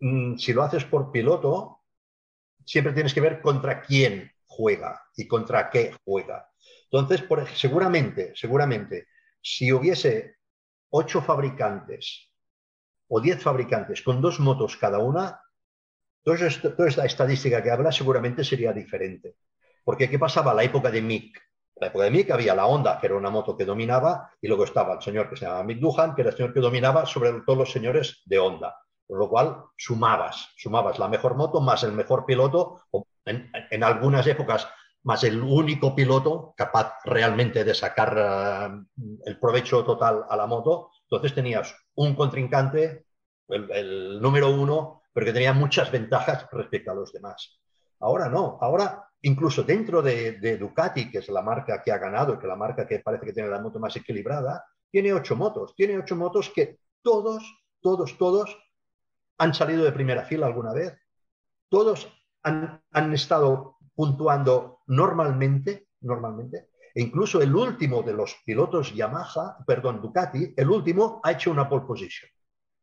[0.00, 1.82] mmm, si lo haces por piloto,
[2.64, 6.48] siempre tienes que ver contra quién juega y contra qué juega.
[6.90, 9.08] Entonces, por, seguramente, seguramente,
[9.40, 10.36] si hubiese
[10.90, 12.30] ocho fabricantes
[13.08, 15.40] o diez fabricantes con dos motos cada una,
[16.22, 19.36] toda esta, toda esta estadística que habla seguramente sería diferente.
[19.84, 21.40] Porque ¿qué pasaba a la época de Mick?
[21.78, 24.64] La época de Mick había la Honda, que era una moto que dominaba, y luego
[24.64, 25.80] estaba el señor que se llamaba Mick
[26.14, 28.76] que era el señor que dominaba sobre todos los señores de Honda.
[29.06, 32.80] Por lo cual sumabas, sumabas la mejor moto más el mejor piloto,
[33.24, 34.68] en, algunas épocas
[35.02, 40.90] más el único piloto capaz realmente de sacar uh, el provecho total a la moto.
[41.02, 43.04] Entonces tenías un contrincante,
[43.48, 47.60] el, el número uno, pero que tenía muchas ventajas respecto a los demás.
[48.00, 52.46] Ahora no, ahora incluso dentro de, Ducati, que es la marca que ha ganado, que
[52.46, 56.16] la marca que parece que tiene la moto más equilibrada, tiene ocho motos, tiene ocho
[56.16, 57.42] motos que todos,
[57.80, 58.56] todos, todos
[59.38, 60.96] han salido de primera fila alguna vez,
[61.68, 69.58] todos han, han estado puntuando normalmente, normalmente, e incluso el último de los pilotos Yamaha,
[69.66, 72.30] perdón, Ducati, el último ha hecho una pole position,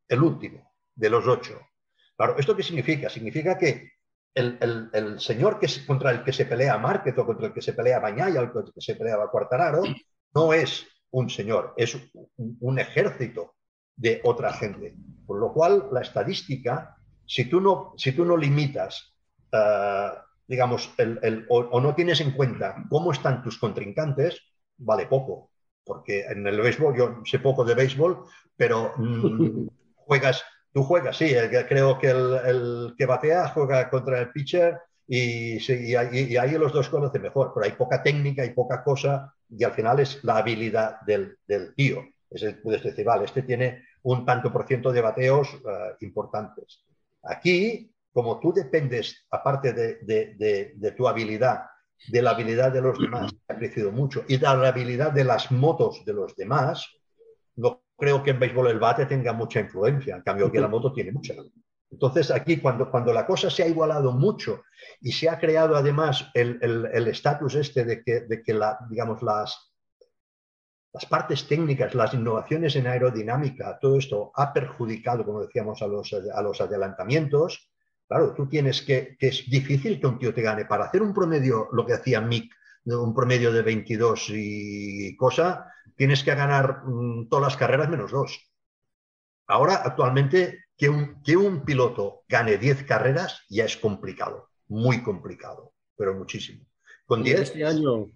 [0.08, 1.60] el último de los ocho.
[2.16, 3.10] Claro, ¿esto qué significa?
[3.10, 3.94] Significa que
[4.36, 7.54] el, el, el, señor que es, contra el que se pelea Márquez o contra el
[7.54, 9.84] que se pelea Bañaya o contra el que se pelea Cuartararo
[10.34, 13.54] no es un señor, es un, un, ejército
[13.96, 14.96] de otra gente.
[15.28, 19.14] Por lo cual, la estadística, si tú no, si tú no limitas
[19.54, 20.12] eh,
[20.46, 24.42] digamos, el, o, no tienes en cuenta cómo están tus contrincantes,
[24.78, 25.52] vale poco.
[25.86, 31.34] Porque en el béisbol, yo sé poco de béisbol, pero mm, juegas, tú juegas, sí,
[31.70, 35.96] creo que el, que batea juega contra el pitcher y, y,
[36.38, 40.00] ahí los dos conocen mejor, pero hay poca técnica, hay poca cosa y al final
[40.00, 41.38] es la habilidad del,
[41.76, 42.04] tío.
[42.30, 46.84] Es el, puedes este tiene un tanto por ciento de bateos eh, importantes.
[47.22, 51.66] Aquí, como tú dependes, aparte de, tu habilidad,
[52.08, 55.24] de la habilidad de los demás, que ha crecido mucho, y de la habilidad de
[55.24, 56.88] las motos de los demás,
[57.56, 60.92] no creo que en béisbol el bate tenga mucha influencia, en cambio que la moto
[60.94, 61.34] tiene mucha.
[61.92, 64.64] Entonces, aquí, cuando, cuando la cosa se ha igualado mucho
[65.00, 69.74] y se ha creado además el estatus este de que, de que la, digamos, las,
[70.94, 76.14] las partes técnicas, las innovaciones en aerodinámica, todo esto ha perjudicado, como decíamos, a los,
[76.14, 77.72] a los adelantamientos.
[78.08, 80.66] Claro, tú tienes que, que es difícil que un tío te gane.
[80.66, 82.54] Para hacer un promedio, lo que hacía Mick,
[82.86, 88.50] un promedio de 22 y cosa, tienes que ganar mm, todas las carreras menos dos.
[89.48, 95.74] Ahora, actualmente, que un, que un piloto gane 10 carreras ya es complicado, muy complicado,
[95.96, 96.66] pero muchísimo.
[97.06, 98.08] Con 10, este año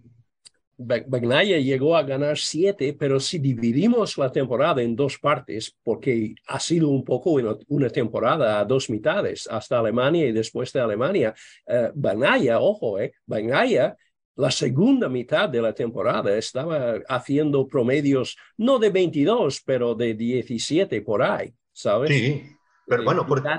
[0.78, 6.60] Bagnaya llegó a ganar siete, pero si dividimos la temporada en dos partes, porque ha
[6.60, 11.34] sido un poco una, temporada a dos mitades, hasta Alemania y después de Alemania,
[11.66, 13.98] eh, Bagnaya, ojo, eh, Bagnaya,
[14.38, 21.02] la segunda mitad de la temporada estaba haciendo promedios no de 22, pero de 17
[21.02, 22.12] por ahí, ¿sabes?
[22.12, 23.50] Sí, pero bueno, porque,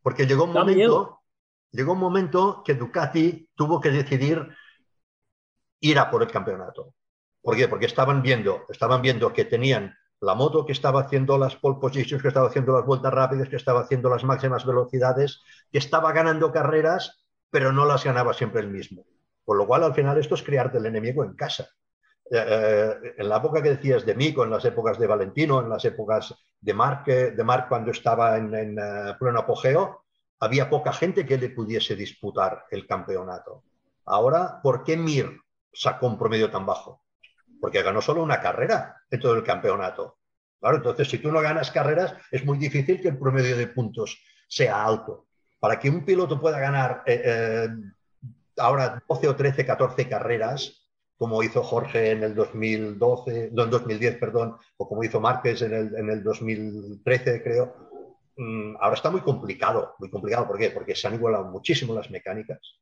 [0.00, 1.20] porque llegó un momento,
[1.72, 4.46] llegó un momento que Ducati tuvo que decidir
[5.80, 6.94] ir a por el campeonato.
[7.42, 7.66] ¿Por qué?
[7.66, 12.22] Porque estaban viendo, estaban viendo que tenían la moto que estaba haciendo las pole positions,
[12.22, 16.52] que estaba haciendo las vueltas rápidas, que estaba haciendo las máximas velocidades, que estaba ganando
[16.52, 19.04] carreras, pero no las ganaba siempre el mismo.
[19.50, 21.68] Con lo cual, al final, esto es crearte el enemigo en casa.
[22.30, 25.68] Eh, eh, en la época que decías de Mico, en las épocas de Valentino, en
[25.68, 30.04] las épocas de Marc, de cuando estaba en, uh, pleno apogeo,
[30.38, 33.64] había poca gente que le pudiese disputar el campeonato.
[34.04, 35.40] Ahora, ¿por qué Mir
[35.72, 37.02] sacó un promedio tan bajo?
[37.60, 40.18] Porque ganó solo una carrera en todo el campeonato.
[40.60, 44.16] Claro, entonces, si tú no ganas carreras, es muy difícil que el promedio de puntos
[44.46, 45.26] sea alto.
[45.58, 47.68] Para que un piloto pueda ganar eh, eh,
[48.60, 54.16] ahora 12 o 13, 14 carreras, como hizo Jorge en el 2012, no, en 2010,
[54.16, 57.74] perdón, o como hizo Márquez en el, en el 2013, creo,
[58.36, 60.46] mm, ahora está muy complicado, muy complicado.
[60.46, 60.70] ¿Por qué?
[60.70, 62.80] Porque se han igualado muchísimo las mecánicas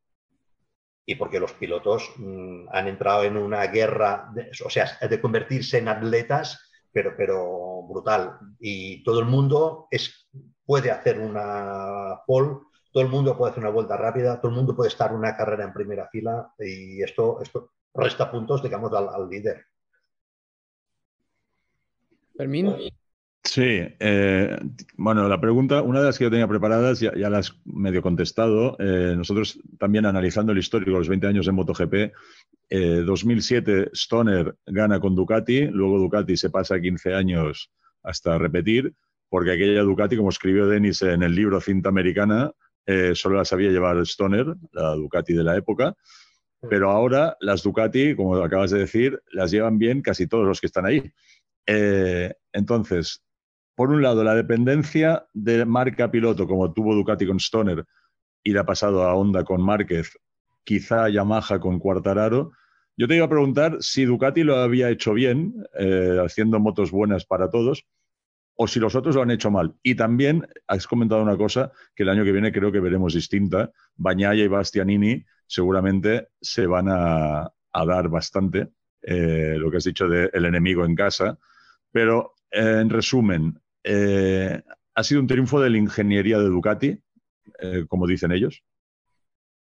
[1.05, 4.31] y porque los pilotos mm, han entrado en una guerra,
[4.65, 8.39] o sea, de convertirse en atletas, pero, pero brutal.
[8.61, 10.29] Y todo el mundo es,
[10.67, 12.59] puede hacer una pole,
[12.93, 15.65] todo el mundo puede hacer una vuelta rápida, todo el mundo puede estar una carrera
[15.65, 19.65] en primera fila y esto, esto resta puntos, digamos, al, al líder.
[22.37, 22.75] Fermín.
[23.43, 24.59] Sí, eh,
[24.97, 28.03] bueno, la pregunta, una de las que yo tenía preparadas, ya, ya la has medio
[28.03, 28.77] contestado.
[28.79, 32.13] Eh, nosotros también analizando el histórico, los 20 años de MotoGP,
[32.71, 37.73] eh, 2007 Stoner gana con Ducati, luego Ducati se pasa 15 años
[38.03, 38.93] hasta repetir,
[39.31, 42.53] porque aquella Ducati, como escribió Denis en el libro Cinta Americana,
[42.89, 45.95] eh, solo la sabía llevar Stoner, la Ducati de la época.
[46.69, 50.67] Pero ahora las Ducati, como acabas de decir, las llevan bien casi todos los que
[50.67, 51.13] están ahí.
[52.53, 53.23] entonces,
[53.77, 57.85] por un lado, la dependencia de marca piloto, como tuvo Ducati con Stoner
[58.43, 60.19] y le ha pasado a Honda con Márquez,
[60.65, 62.51] quizá Yamaha con Quartararo.
[62.97, 67.25] Yo te iba a preguntar si Ducati lo había hecho bien, eh, haciendo motos buenas
[67.25, 67.85] para todos,
[68.61, 69.77] o si los otros lo han hecho mal.
[69.85, 73.71] Y también has comentado una cosa que el año que viene creo que veremos distinta.
[73.95, 80.29] Bañaya y Bastianini seguramente se van a, dar bastante, eh, lo que has dicho del
[80.33, 81.39] el enemigo en casa.
[81.93, 84.61] Pero eh, en resumen, eh,
[84.95, 87.01] ¿Ha sido un triunfo de la ingeniería de Ducati,
[87.87, 88.65] como dicen ellos?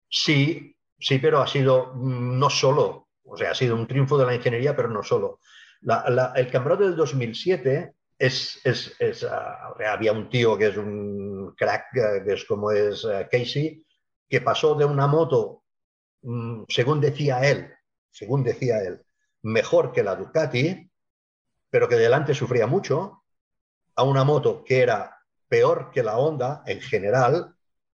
[0.09, 4.33] Sí, sí, pero ha sido no solo, o sea, ha sido un triunfo de la
[4.33, 5.39] ingeniería, pero no solo.
[6.35, 12.45] el campeonato del 2007 ah, había un tío que es un crack, eh, que es
[12.45, 13.85] como es Casey,
[14.27, 15.63] que pasó de una moto,
[16.21, 17.73] mm, según decía él,
[18.11, 19.01] según decía él,
[19.43, 20.89] mejor que la Ducati,
[21.69, 23.23] pero que delante sufría mucho,
[23.95, 27.55] a una moto que era peor que la Honda en general,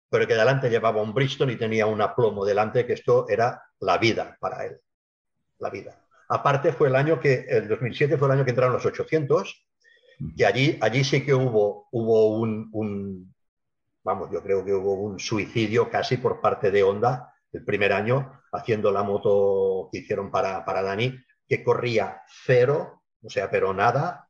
[0.10, 3.98] pero que delante llevaba un Bristol y tenía un aplomo delante, que esto era la
[3.98, 4.80] vida para él.
[5.60, 6.02] La vida.
[6.30, 9.69] Aparte fue el año que, el 2007 fue el año que entraron los 800,
[10.20, 13.34] y allí, allí sí que hubo, hubo un,
[14.04, 18.42] vamos, yo creo que hubo un suicidio casi por parte de Honda el primer año
[18.52, 24.28] haciendo la moto que hicieron para, para Dani, que corría cero, o sea, pero nada,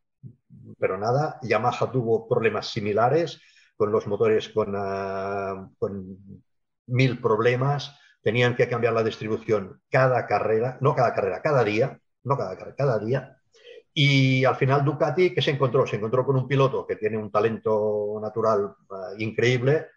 [0.77, 1.39] pero nada.
[1.41, 3.41] Yamaha tuvo problemas similares
[3.75, 6.45] con los motores con, uh, con
[6.87, 12.37] mil problemas, tenían que cambiar la distribución cada carrera, no cada carrera, cada día, no
[12.37, 13.38] cada carrera, cada día.
[14.01, 15.85] Y al final Ducati, ¿qué se encontró?
[15.85, 19.87] Se encontró con un piloto que tiene un talento natural uh, increíble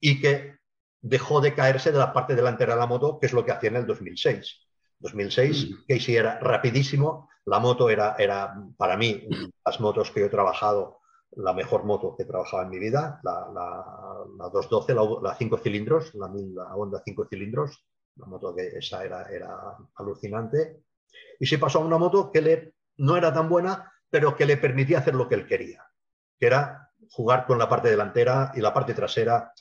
[0.00, 0.56] y que
[1.02, 3.68] dejó de caerse de la parte delantera de la moto, que es lo que hacía
[3.68, 4.58] en el 2006.
[5.00, 5.74] 2006, mm.
[5.86, 9.28] Casey era rapidísimo, la moto era, era, para mí,
[9.66, 11.00] las motos que yo he trabajado,
[11.32, 15.58] la mejor moto que he trabajado en mi vida, la, la, la 212, la, 5
[15.58, 17.84] cilindros, la, la Honda 5 cilindros,
[18.16, 20.84] la moto que esa era, era alucinante.
[21.38, 24.56] Y se pasó a una moto que le, no era tan buena, pero que le
[24.56, 25.86] permitía hacer lo que él quería,
[26.38, 29.52] que era jugar con la parte delantera y la parte trasera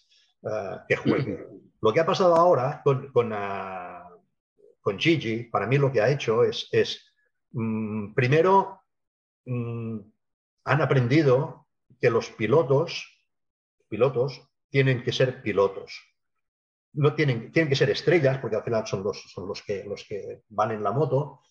[0.42, 1.48] uh, que juegue.
[1.82, 4.22] Lo que ha pasado ahora con, con, uh,
[4.82, 7.12] con Gigi, para mí lo que ha hecho es, es
[7.54, 8.82] Mm, primero,
[9.46, 10.00] mm,
[10.66, 11.68] han aprendido
[12.00, 13.06] que los pilotos,
[13.90, 16.02] pilotos tienen que ser pilotos.
[16.94, 20.06] No tienen, tienen que ser estrellas, porque al final son, los, son los, que, los
[20.06, 21.42] que van en la moto,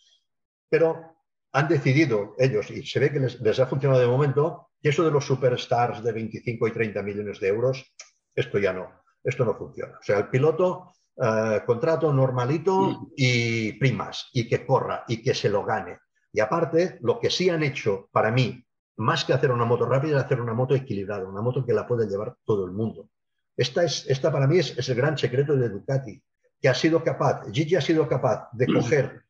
[0.69, 1.17] pero
[1.53, 5.11] han decidido ellos, y se ve que les, ha funcionado de momento, que eso de
[5.11, 7.95] los superstars de 25 y 30 millones de euros,
[8.35, 9.99] esto ya no, esto no funciona.
[9.99, 15.49] O sea, el piloto eh, contrato normalito y primas, y que corra y que se
[15.49, 15.99] lo gane.
[16.33, 18.65] Y aparte, lo que sí han hecho para mí,
[18.97, 21.87] más que hacer una moto rápida, es hacer una moto equilibrada, una moto que la
[21.87, 23.09] puede llevar todo el mundo.
[23.57, 26.23] Esta, es, esta para mí es, el gran secreto de Ducati,
[26.61, 29.25] que ha sido capaz, Gigi ha sido capaz de coger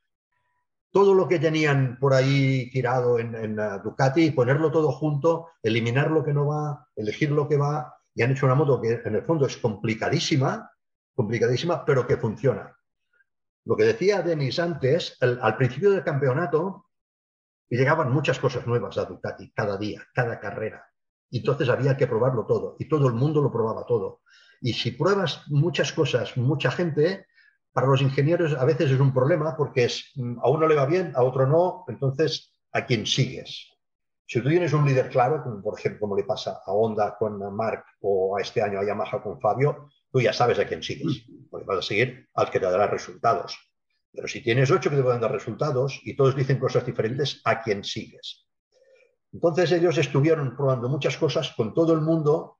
[0.92, 6.24] todo lo que tenían por ahí tirado en, Ducati y ponerlo todo junto, eliminar lo
[6.24, 9.22] que no va, elegir lo que va, y han hecho una moto que en el
[9.22, 10.70] fondo es complicadísima,
[11.14, 12.76] complicadísima, pero que funciona.
[13.64, 16.86] Lo que decía Denis antes, al principio del campeonato
[17.68, 20.84] llegaban muchas cosas nuevas a Ducati, cada día, cada carrera.
[21.30, 24.22] Entonces había que probarlo todo, y todo el mundo lo probaba todo.
[24.60, 27.26] Y si pruebas muchas cosas, mucha gente,
[27.72, 31.12] para los ingenieros a veces es un problema porque es, a uno le va bien,
[31.14, 33.68] a otro no, entonces a quién sigues.
[34.26, 37.38] Si tú tienes un líder claro, como por ejemplo como le pasa a Honda con
[37.54, 41.24] Mark o a este año a Yamaha con Fabio, tú ya sabes a quién sigues,
[41.50, 43.58] porque vas a seguir al que te dará resultados.
[44.12, 47.60] Pero si tienes ocho que te pueden dar resultados y todos dicen cosas diferentes, ¿a
[47.62, 48.46] quién sigues?
[49.32, 52.59] Entonces ellos estuvieron probando muchas cosas con todo el mundo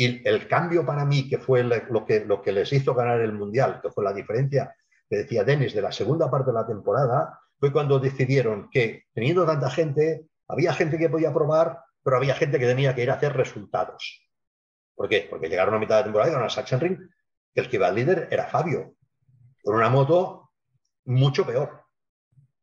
[0.00, 3.34] y el cambio para mí, que fue lo que, lo que les hizo ganar el
[3.34, 4.74] Mundial, que fue la diferencia
[5.10, 9.44] que decía Denis de la segunda parte de la temporada, fue cuando decidieron que teniendo
[9.44, 13.16] tanta gente, había gente que podía probar, pero había gente que tenía que ir a
[13.16, 14.26] hacer resultados.
[14.94, 15.26] ¿Por qué?
[15.28, 17.10] Porque llegaron a mitad de temporada y ganaron a Sachsenring,
[17.52, 18.94] que el que iba al líder era Fabio,
[19.62, 20.50] con una moto
[21.04, 21.84] mucho peor.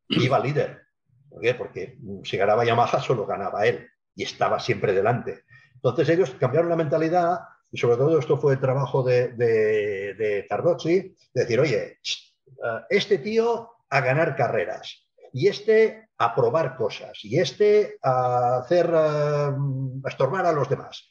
[0.10, 0.88] Iba líder.
[1.30, 1.54] ¿Por qué?
[1.54, 5.44] Porque si ganaba Yamaha solo ganaba él y estaba siempre delante.
[5.78, 7.40] Entonces ellos cambiaron la mentalidad
[7.72, 11.00] y sobre todo esto fue el trabajo de, de, de Tardozzi,
[11.34, 17.40] de decir, oye, eh, este tío a ganar carreras y este a probar cosas y
[17.40, 21.10] este a hacer, eh, a estorbar a los demás.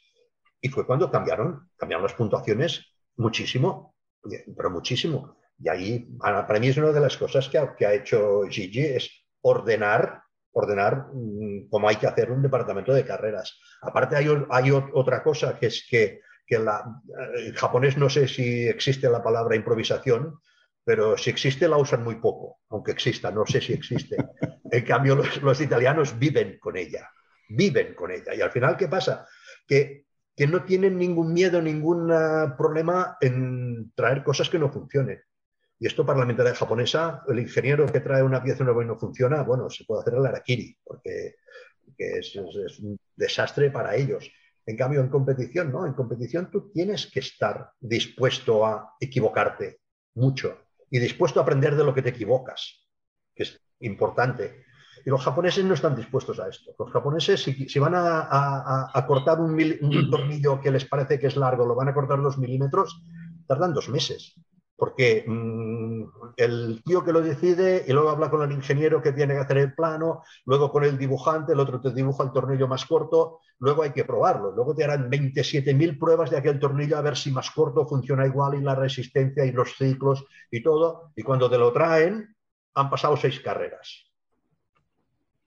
[0.59, 3.95] Y fue cuando cambiaron, cambiaron las puntuaciones muchísimo,
[4.55, 5.37] pero muchísimo.
[5.59, 8.81] Y ahí, para mí es una de las cosas que ha, que ha hecho Gigi,
[8.81, 9.09] es
[9.41, 10.21] ordenar,
[10.57, 13.59] ordenar mm, cómo hay que hacer un departamento de carreras.
[13.81, 16.83] Aparte hay, hay otra cosa que es que, que la,
[17.37, 20.39] en japonés no sé si existe la palabra improvisación,
[20.83, 24.17] pero si existe la usan muy poco, aunque exista, no sé si existe.
[24.69, 27.09] En cambio, los, los italianos viven con ella,
[27.47, 28.35] viven con ella.
[28.35, 29.25] Y al final, ¿qué pasa?
[29.65, 35.19] Que que no tienen ningún miedo, ningún ah, problema en traer cosas que no funcionen.
[35.79, 38.97] Y esto para la mentalidad japonesa, el ingeniero que trae una pieza nueva y no
[38.97, 41.35] funciona, bueno, se puede hacer el arakiri, porque,
[41.97, 44.31] es, un desastre para ellos.
[44.65, 45.85] En cambio, en competición, ¿no?
[45.85, 49.79] En competición tú tienes que estar dispuesto a equivocarte
[50.15, 50.57] mucho
[50.89, 52.87] y dispuesto a aprender de lo que te equivocas,
[53.35, 54.65] que es importante.
[55.05, 56.75] Y los japoneses no están dispuestos a esto.
[56.77, 61.75] Los japoneses, si, van a, cortar un, tornillo que les parece que es largo, lo
[61.75, 63.01] van a cortar dos milímetros,
[63.47, 64.35] tardan dos meses.
[64.77, 66.03] Porque mm,
[66.37, 69.57] el tío que lo decide y luego habla con el ingeniero que tiene que hacer
[69.57, 73.83] el plano, luego con el dibujante, el otro te dibuja el tornillo más corto, luego
[73.83, 74.51] hay que probarlo.
[74.51, 78.55] Luego te harán 27.000 pruebas de aquel tornillo a ver si más corto funciona igual
[78.55, 81.11] y la resistencia y los ciclos y todo.
[81.15, 82.35] Y cuando te lo traen,
[82.75, 84.07] han pasado seis carreras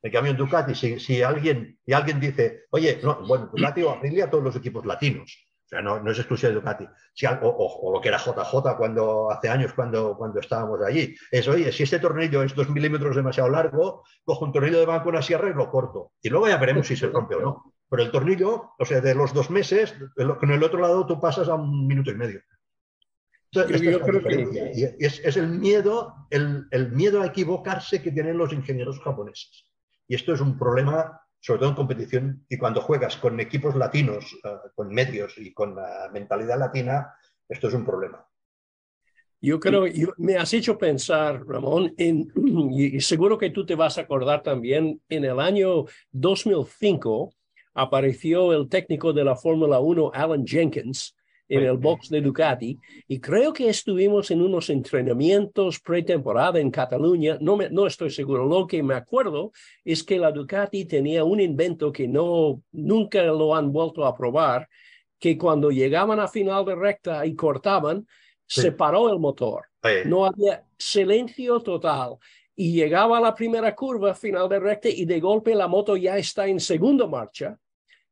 [0.02, 4.30] en cambio, en Ducati, si, alguien, y alguien dice, oye, no, bueno, Ducati o Aprilia,
[4.30, 6.84] todos los equipos latinos, sea, no, no es exclusiva de Ducati.
[7.14, 11.14] Si, o, o, lo que era JJ cuando, hace años cuando, cuando estábamos allí.
[11.30, 15.08] Es, oye, si este tornillo es dos milímetros demasiado largo, cojo un tornillo de banco,
[15.08, 16.12] una sierra y lo corto.
[16.20, 17.74] Y luego ya veremos si se rompe o no.
[17.88, 19.94] Pero el tornillo, o sea, de los dos meses,
[20.38, 22.40] con el otro lado tú pasas a un minuto y medio.
[23.52, 24.72] Entonces, yo, creo que...
[24.74, 29.70] y es, es, el miedo, el, el miedo a equivocarse que tienen los ingenieros japoneses.
[30.06, 34.36] Y esto es un problema sobre todo en competición, y cuando juegas con equipos latinos,
[34.44, 37.14] eh, con medios y con la mentalidad latina,
[37.48, 38.26] esto es un problema.
[39.42, 39.86] Yo creo,
[40.18, 42.30] me has hecho pensar, Ramón, en,
[42.70, 47.32] y seguro que tú te vas a acordar también, en el año 2005
[47.72, 51.16] apareció el técnico de la Fórmula 1, Alan Jenkins,
[51.50, 52.78] en el box de Ducati
[53.08, 58.46] y creo que estuvimos en unos entrenamientos pretemporada en Cataluña, no, me, no estoy seguro,
[58.46, 59.50] lo que me acuerdo
[59.84, 64.68] es que la Ducati tenía un invento que no, nunca lo han vuelto a probar,
[65.18, 68.06] que cuando llegaban a final de recta y cortaban,
[68.46, 69.66] se paró el motor,
[70.06, 72.16] no había silencio total.
[72.56, 76.18] Y llegaba a la primera curva, final de recta, y de golpe la moto ya
[76.18, 77.58] está en segunda marcha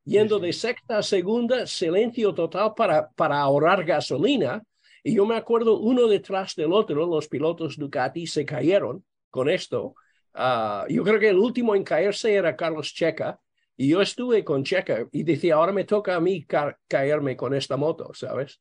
[0.09, 4.63] yendo de sexta a segunda, silencio total para, para ahorrar gasolina.
[5.05, 9.95] Y yo me acuerdo uno detrás del otro, los pilotos Ducati se cayeron con esto.
[10.35, 13.39] Ah, yo creo que el último en caerse era Carlos Checa.
[13.77, 16.45] Y yo estuve con Checa y decía, ahora me toca a mí
[16.89, 18.61] caerme con esta moto, ¿sabes?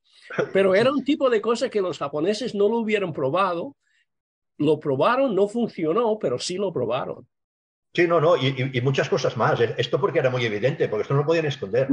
[0.53, 3.75] Pero era un tipo de cosa que los japoneses no lo hubieran probado.
[4.57, 7.27] Lo probaron, no funcionó, pero sí lo probaron.
[7.93, 9.59] Sí, no, no, y, muchas cosas más.
[9.59, 11.87] Esto porque era muy evidente, porque esto no lo podían esconder.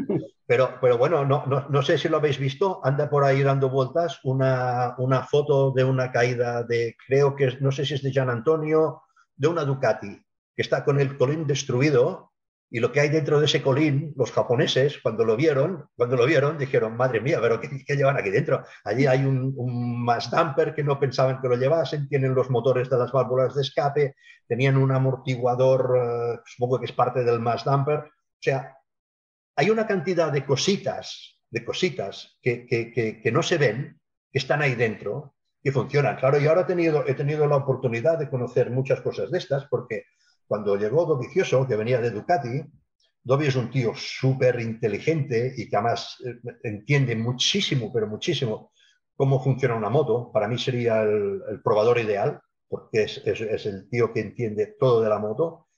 [0.47, 3.71] Pero, pero bueno, no, no, no sé si lo habéis visto, anda por ahí dando
[3.71, 8.13] vueltas una, una foto de una caída de, creo que no sé si es de
[8.13, 10.23] Gian Antonio, de una Ducati,
[10.55, 12.34] que está con el colín destruido
[12.71, 16.27] y lo que hay dentro de ese colín, los japoneses, cuando lo vieron, cuando lo
[16.27, 18.65] vieron, dijeron, madre mía, pero ¿qué, llevan aquí dentro?
[18.85, 22.91] Allí hay un, un mass damper que no pensaban que lo llevasen, tienen los motores
[22.91, 27.65] de las válvulas de escape, tenían un amortiguador, eh, supongo que es parte del mass
[27.65, 27.99] damper.
[27.99, 28.77] O sea,
[29.57, 34.01] hay una cantidad de cositas, de cositas que, que, que, no se ven,
[34.33, 36.17] que están ahí dentro, que funcionan.
[36.17, 39.67] Claro, yo ahora he tenido, he tenido la oportunidad de conocer muchas cosas de estas,
[39.67, 40.05] porque
[40.47, 42.63] cuando llegó Dovizioso, que venía de Ducati,
[43.25, 48.73] Dovi es un tío súper inteligente y que además eh, entiende muchísimo, pero muchísimo,
[49.17, 50.31] cómo funciona una moto.
[50.31, 55.09] Para mí sería el, probador ideal, porque es, es, el tío que entiende todo de
[55.09, 55.69] la moto.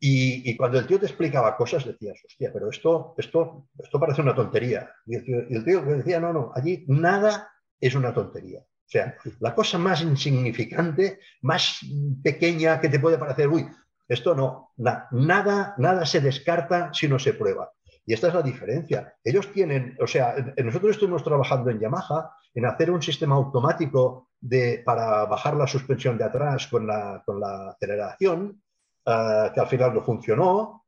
[0.00, 4.22] Y, y, cuando el tío te explicaba cosas, decías, hostia, pero esto, esto, esto parece
[4.22, 4.90] una tontería.
[5.06, 7.50] Y el, tío, y el tío decía, no, no, allí nada
[7.80, 8.60] es una tontería.
[8.60, 11.80] O sea, la cosa más insignificante, más
[12.22, 13.66] pequeña que te puede parecer, uy,
[14.08, 17.70] esto no, nada, nada se descarta si no se prueba.
[18.06, 19.14] Y esta es la diferencia.
[19.22, 20.34] Ellos tienen, o sea,
[20.64, 26.16] nosotros estuvimos trabajando en Yamaha en hacer un sistema automático de, para bajar la suspensión
[26.16, 28.62] de atrás con la, con la aceleración,
[29.04, 30.86] eh, que al final no funcionó,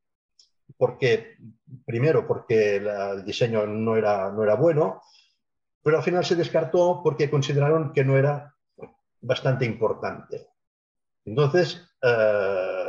[0.79, 1.37] porque,
[1.85, 5.03] primero, porque el diseño no era, no era bueno,
[5.83, 8.55] pero al final se descartó porque consideraron que no era
[9.21, 10.49] bastante importante.
[11.27, 12.80] Entonces, eh,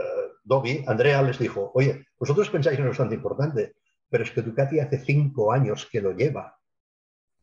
[0.88, 3.76] Andrea les dijo, oye, vosotros pensáis que no es bastante importante,
[4.10, 6.58] pero es que Ducati hace cinco años que lo lleva.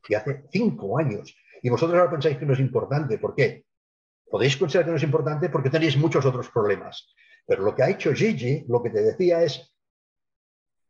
[0.09, 1.35] Y hace cinco años.
[1.63, 3.19] Y vosotros ahora pensáis que no es importante.
[3.19, 3.65] ¿Por qué?
[4.31, 7.15] Podéis considerar que no es importante porque tenéis muchos otros problemas.
[7.47, 9.75] Pero lo que ha hecho Gigi, lo que te decía es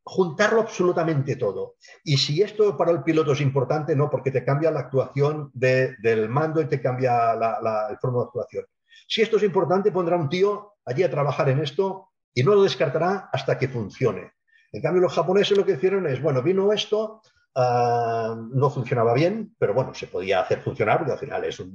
[0.02, 1.76] juntarlo absolutamente todo.
[2.02, 6.28] Y si esto para el piloto es importante, no, porque te cambia la actuación del
[6.28, 8.64] mando y te cambia la, la, el forma de actuación.
[9.06, 12.62] Si esto es importante, pondrá un tío allí a trabajar en esto y no lo
[12.62, 14.32] descartará hasta que funcione.
[14.72, 17.22] En cambio, los japoneses lo que hicieron es, bueno, vino esto,
[17.54, 21.74] ah, no funcionaba bien, pero bueno, se podía hacer funcionar porque al final es un,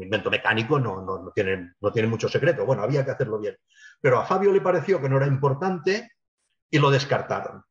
[0.00, 2.66] invento mecánico, no, tiene, mucho secreto.
[2.66, 3.56] Bueno, había que hacerlo bien.
[4.00, 6.12] Pero a Fabio le pareció que no era importante
[6.70, 7.62] y lo descartaron.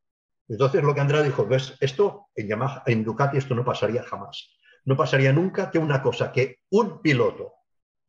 [0.48, 4.58] Entonces lo que Andrea dijo, ves, esto Yamaha, en Ducati esto no pasaría jamás.
[4.86, 7.55] No pasaría nunca que una cosa que un piloto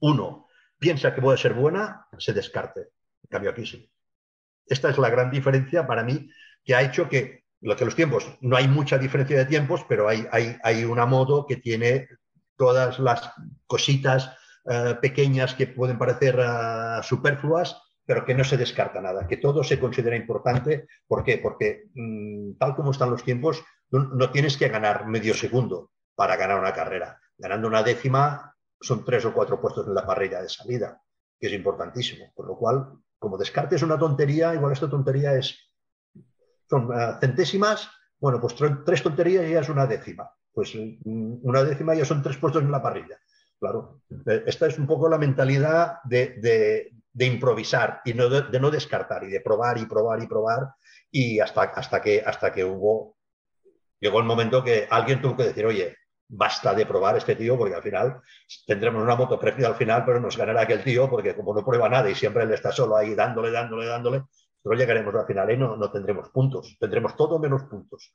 [0.01, 0.47] uno
[0.79, 2.81] piensa que puede ser buena, se descarte.
[2.81, 3.91] En cambio, aquí sí.
[4.67, 6.29] Esta es la gran diferencia para mí
[6.65, 10.09] que ha hecho que, lo que los tiempos, no hay mucha diferencia de tiempos, pero
[10.09, 12.09] hay, hay, hay una modo que tiene
[12.57, 13.31] todas las
[13.67, 14.37] cositas
[14.69, 19.63] eh, pequeñas que pueden parecer uh, superfluas, pero que no se descarta nada, que todo
[19.63, 20.89] se considera importante.
[21.07, 21.39] ¿Por qué?
[21.39, 26.59] Porque mm, tal como están los tiempos, no tienes que ganar medio segundo para ganar
[26.59, 27.21] una carrera.
[27.39, 31.01] Ganando una décima son tres o cuatro puestos en la parrilla de salida,
[31.39, 32.33] que es importantísimo.
[32.35, 35.57] Por lo cual, como descartes una tontería, igual esta tontería es,
[36.69, 38.55] son uh, centésimas Bueno, pues
[38.85, 40.31] tres tonterías ya es una décima.
[40.53, 43.19] Pues mm, una décima ya son tres puestos en la parrilla.
[43.59, 49.25] Claro, eh, esta es un poco la mentalidad de, improvisar y no de, no descartar
[49.25, 50.75] y de probar y probar y probar
[51.11, 53.17] y hasta, hasta, que, hasta que hubo,
[54.01, 55.97] llegó el momento que alguien tuvo que decir, oye,
[56.29, 58.21] basta de probar este tío porque al final
[58.67, 61.89] tendremos una moto preciosa al final, pero nos ganará aquel tío porque como no prueba
[61.89, 64.25] nada y siempre él está solo ahí dándole, dándole, dándole,
[64.63, 68.13] pero llegaremos al final y no, no tendremos puntos, tendremos todo menos puntos.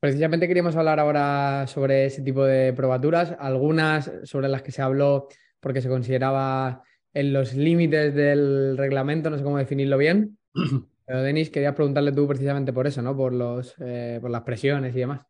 [0.00, 5.28] Precisamente queríamos hablar ahora sobre ese tipo de probaturas, algunas sobre las que se habló
[5.60, 10.38] porque se consideraba en los límites del reglamento, no sé cómo definirlo bien.
[11.04, 13.16] Pero Denis, quería preguntarle tú precisamente por eso, ¿no?
[13.16, 15.22] Por, los, eh, por las presiones y demás.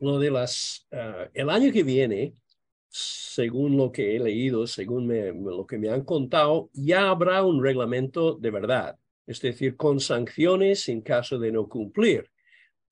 [0.00, 0.86] Lo de las...
[0.90, 2.34] Eh, el año que viene,
[2.88, 5.08] según lo que he leído, según
[5.44, 10.88] lo que me han contado, ya habrá un reglamento de verdad, es decir, con sanciones
[10.88, 12.30] en caso de no cumplir.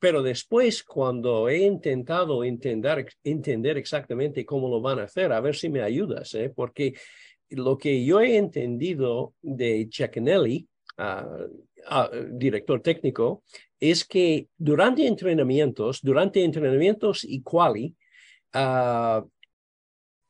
[0.01, 5.55] Pero después, cuando he intentado entender, entender exactamente cómo lo van a hacer, a ver
[5.55, 6.51] si me ayudas, ¿eh?
[6.55, 6.95] porque
[7.51, 10.67] lo que yo he entendido de Giaconelli,
[10.99, 13.43] uh, director técnico,
[13.79, 17.97] es que durante entrenamientos, durante entrenamientos y quali,
[18.55, 19.29] uh,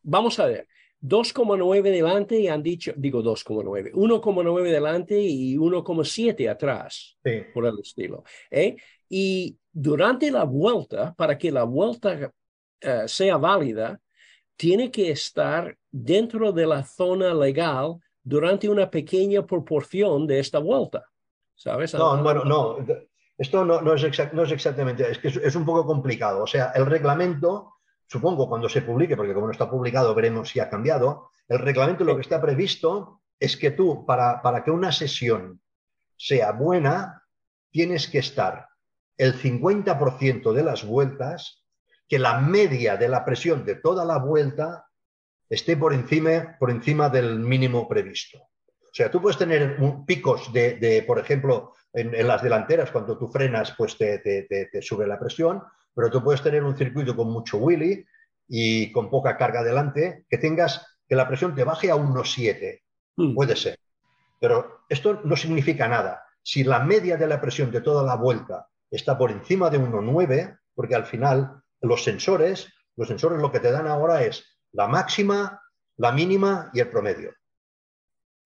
[0.03, 0.67] vamos a ver,
[1.03, 7.19] 2,9 delante y han dicho, digo 2,9, 1,9 delante y 1,7 atrás,
[7.53, 8.23] por el estilo.
[8.51, 8.77] ¿eh?
[9.09, 12.33] Y durante la vuelta, para que la vuelta
[12.81, 14.01] eh, sea válida,
[14.57, 21.05] tiene que estar dentro de la zona legal durante una pequeña proporción de esta vuelta.
[21.55, 21.95] ¿Sabes?
[21.95, 22.79] No, bueno, no.
[23.37, 26.43] Esto no, no, es, no es, exactamente, es que es, un poco complicado.
[26.43, 27.75] O sea, el reglamento,
[28.07, 32.05] supongo cuando se publique, porque como no está publicado veremos si ha cambiado, el reglamento
[32.05, 35.61] lo que está previsto es que tú, para, para que una sesión
[36.16, 37.25] sea buena,
[37.70, 38.68] tienes que estar
[39.16, 41.64] el 50% de las vueltas,
[42.09, 44.87] que la media de la presión de toda la vuelta
[45.53, 48.38] esté por encima, por encima del mínimo previsto.
[48.38, 49.76] O sea, tú puedes tener
[50.07, 55.18] picos de, por ejemplo, en, las delanteras, cuando tú frenas, pues te, te, sube la
[55.18, 55.62] presión,
[55.94, 58.07] pero tú puedes tener un circuito con mucho wheelie
[58.48, 62.80] y con poca carga adelante, que tengas que la presión te baje a 1,7.
[63.16, 63.34] Mm.
[63.34, 63.78] Puede ser.
[64.40, 66.24] Pero esto no significa nada.
[66.42, 70.59] Si la media de la presión de toda la vuelta está por encima de 1,9,
[70.74, 75.62] porque al final los sensores, los sensores lo que te dan ahora es la máxima,
[75.97, 77.33] la mínima y el promedio.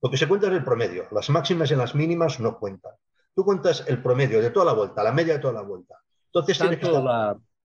[0.02, 1.08] Lo que se cuenta es el promedio.
[1.10, 2.92] Las máximas y las mínimas no cuentan.
[3.34, 5.96] Tú cuentas el promedio de toda la vuelta, la media de toda la vuelta.
[6.26, 7.36] Entonces tanto, la,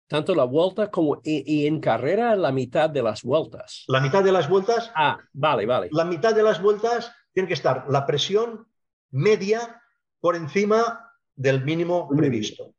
[0.08, 3.84] tanto la vuelta como y, en carrera la mitad de las vueltas.
[3.88, 4.92] La mitad de las vueltas.
[4.96, 5.90] Ah, vale, vale.
[5.92, 8.68] La mitad de las vueltas tiene que estar la presión
[9.12, 9.82] media
[10.20, 12.74] por encima del mínimo previsto.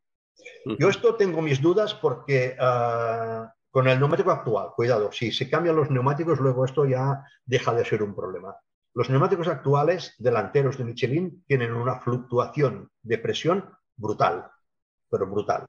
[0.79, 5.77] Yo esto tengo mis dudas porque ah, con el neumático actual, cuidado, si se cambian
[5.77, 8.57] los neumáticos, luego esto ya deja de ser un problema.
[8.95, 14.51] Los neumáticos actuales delanteros de Michelin tienen una fluctuación de presión brutal,
[15.11, 15.67] pero brutal.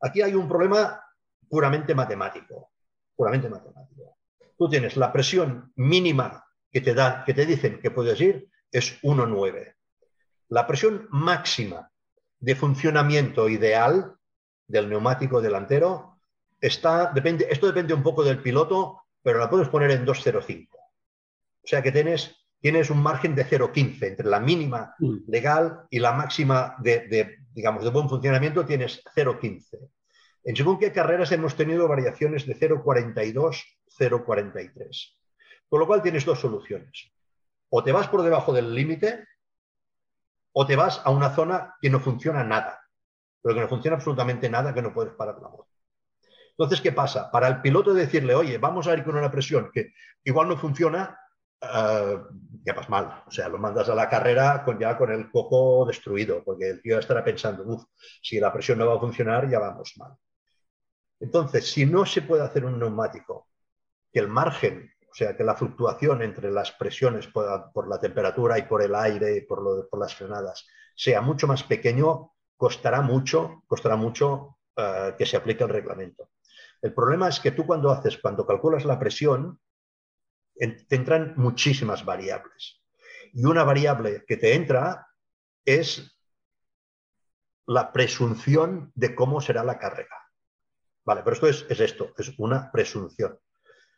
[0.00, 1.04] Aquí hay un problema
[1.48, 2.70] puramente matemático,
[3.14, 4.16] puramente matemático.
[4.56, 9.00] Tú tienes la presión mínima que te, da, que te dicen que puedes ir es
[9.02, 9.74] 1,9.
[10.48, 11.90] La presión máxima
[12.38, 14.16] de funcionamiento ideal
[14.66, 16.09] del neumático delantero
[16.60, 20.68] está, depende, esto depende un poco del piloto, pero la puedes poner en 2.05.
[20.72, 25.16] O sea que tienes, tienes un margen de 0.15 entre la mínima mm.
[25.28, 29.90] legal y la máxima de, digamos, de buen funcionamiento tienes 0.15.
[30.44, 33.62] En según qué carreras hemos tenido variaciones de 0.42,
[33.98, 35.16] 0.43.
[35.68, 37.12] Con lo cual tienes dos soluciones.
[37.68, 39.26] O te vas por debajo del límite
[40.52, 42.80] o te vas a una zona que no funciona nada,
[43.40, 45.68] pero que no funciona absolutamente nada, que no puedes parar la moto.
[46.60, 47.30] Entonces, ¿qué pasa?
[47.30, 49.94] Para el piloto decirle, oye, vamos a ir con una presión que
[50.24, 51.18] igual no funciona,
[51.62, 52.18] uh,
[52.62, 53.24] ya vas mal.
[53.26, 56.82] O sea, lo mandas a la carrera con, ya con el coco destruido, porque el
[56.82, 57.84] tío estará pensando, uff,
[58.22, 60.12] si la presión no va a funcionar, ya vamos mal.
[61.18, 63.48] Entonces, si no se puede hacer un neumático,
[64.12, 68.62] que el margen o sea, que la fluctuación entre las presiones por, la temperatura y
[68.62, 74.58] por el aire y por, las frenadas sea mucho más pequeño, costará mucho, costará mucho
[74.76, 76.28] eh, que se aplique el reglamento.
[76.82, 79.60] El problema es que tú cuando haces, cuando calculas la presión,
[80.54, 82.82] te entran muchísimas variables.
[83.32, 85.08] Y una variable que te entra
[85.64, 86.18] es
[87.66, 90.16] la presunción de cómo será la carga.
[91.04, 93.38] Vale, pero esto es, es esto, es una presunción.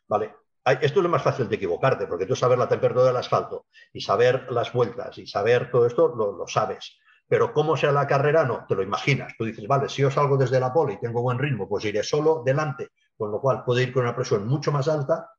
[0.07, 3.67] Vale, esto es lo más fácil de equivocarte, porque tú saber la temperatura del asfalto
[3.91, 6.97] y saber las vueltas y saber todo esto, lo, sabes.
[7.33, 9.33] Pero cómo sea la carrera, no, te lo imaginas.
[9.35, 12.03] Tú dices, vale, si yo salgo desde la pole y tengo buen ritmo, pues iré
[12.03, 15.31] solo delante, con lo cual puedo ir con una presión mucho más alta,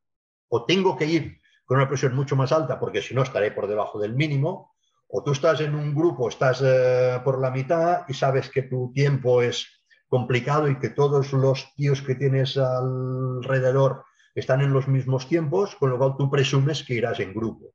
[0.49, 3.67] o tengo que ir con una presión mucho más alta, porque si no estaré por
[3.67, 4.75] debajo del mínimo,
[5.07, 8.91] o tú estás en un grupo, estás eh, por la mitad y sabes que tu
[8.91, 9.65] tiempo es
[10.09, 14.03] complicado y que todos los tíos que tienes alrededor
[14.35, 17.71] están en los mismos tiempos, con lo cual tú presumes que irás en grupo.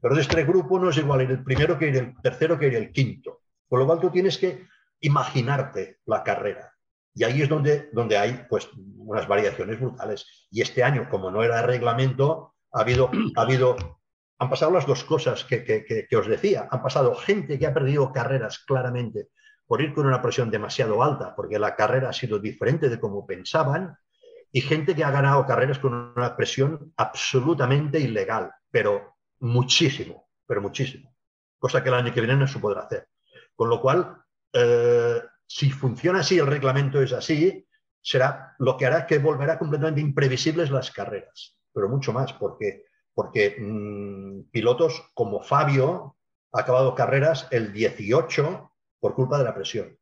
[0.00, 2.68] Pero de este grupo no es igual ir el primero que ir el tercero que
[2.68, 3.37] ir el quinto.
[3.68, 4.66] Con lo cual tú tienes que
[5.00, 6.72] imaginarte la carrera.
[7.14, 10.48] Y ahí es donde, donde hay pues, unas variaciones brutales.
[10.50, 13.76] Y este año, como no era reglamento, ha habido, ha habido
[14.38, 16.68] han pasado las dos cosas que, que, os decía.
[16.70, 19.28] Han pasado gente que ha perdido carreras claramente
[19.66, 23.26] por ir con una presión demasiado alta, porque la carrera ha sido diferente de como
[23.26, 23.96] pensaban,
[24.50, 31.14] y gente que ha ganado carreras con una presión absolutamente ilegal, pero muchísimo, pero muchísimo.
[31.58, 33.08] Cosa que el año que viene no se podrá hacer.
[33.58, 37.66] Con lo cual, eh, si funciona así, el reglamento es así,
[38.00, 43.56] será lo que hará que volverá completamente imprevisibles las carreras, pero mucho más, porque, porque
[43.58, 46.14] mm, pilotos como Fabio
[46.52, 49.98] ha acabado carreras el 18 por culpa de la presión.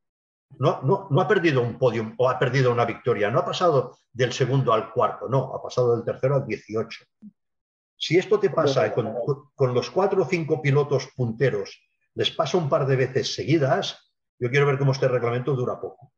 [0.58, 3.96] No, no, no ha perdido un podium o ha perdido una victoria, no ha pasado
[4.12, 7.04] del segundo al cuarto, no, ha pasado del tercero al 18.
[7.96, 9.14] Si esto te pasa con,
[9.54, 11.85] con los cuatro o cinco pilotos punteros,
[12.16, 16.12] les pasa un par de veces seguidas, yo quiero ver cómo este reglamento dura poco.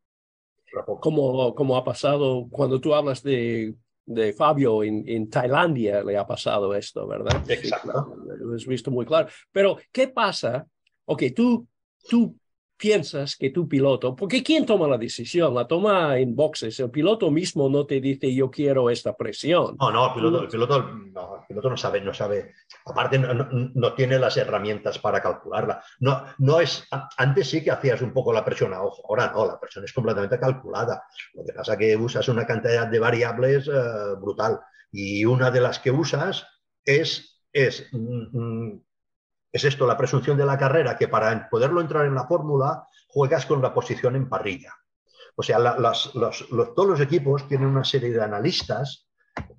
[1.00, 3.74] Como, como ha pasado cuando tú hablas de,
[4.06, 7.42] de Fabio en, en, Tailandia, le ha pasado esto, ¿verdad?
[7.48, 8.14] Exacto.
[8.38, 9.28] lo has visto muy claro.
[9.50, 10.66] Pero, ¿qué pasa?
[11.06, 11.66] Ok, tú,
[12.08, 12.36] tú
[12.78, 15.54] piensas que tu piloto, porque ¿quién toma la decisión?
[15.54, 16.78] La toma en boxes.
[16.80, 19.76] El piloto mismo no te dice yo quiero esta presión.
[19.78, 22.54] No, no, el piloto, el piloto, no, el piloto no sabe, no sabe.
[22.86, 25.82] Aparte, no, no, tiene las herramientas para calcularla.
[25.98, 29.44] No, no es, antes sí que hacías un poco la presión a ojo, ahora no,
[29.44, 31.02] la presión es completamente calculada.
[31.34, 34.60] Lo que pasa es que usas una cantidad de variables eh, brutal.
[34.92, 36.46] Y una de las que usas
[36.84, 38.82] es, es mm, mm,
[39.58, 43.46] es esto, la presunción de la carrera, que para poderlo entrar en la fórmula juegas
[43.46, 44.74] con la posición en parrilla.
[45.36, 49.08] O sea, todos los equipos tienen una serie de analistas,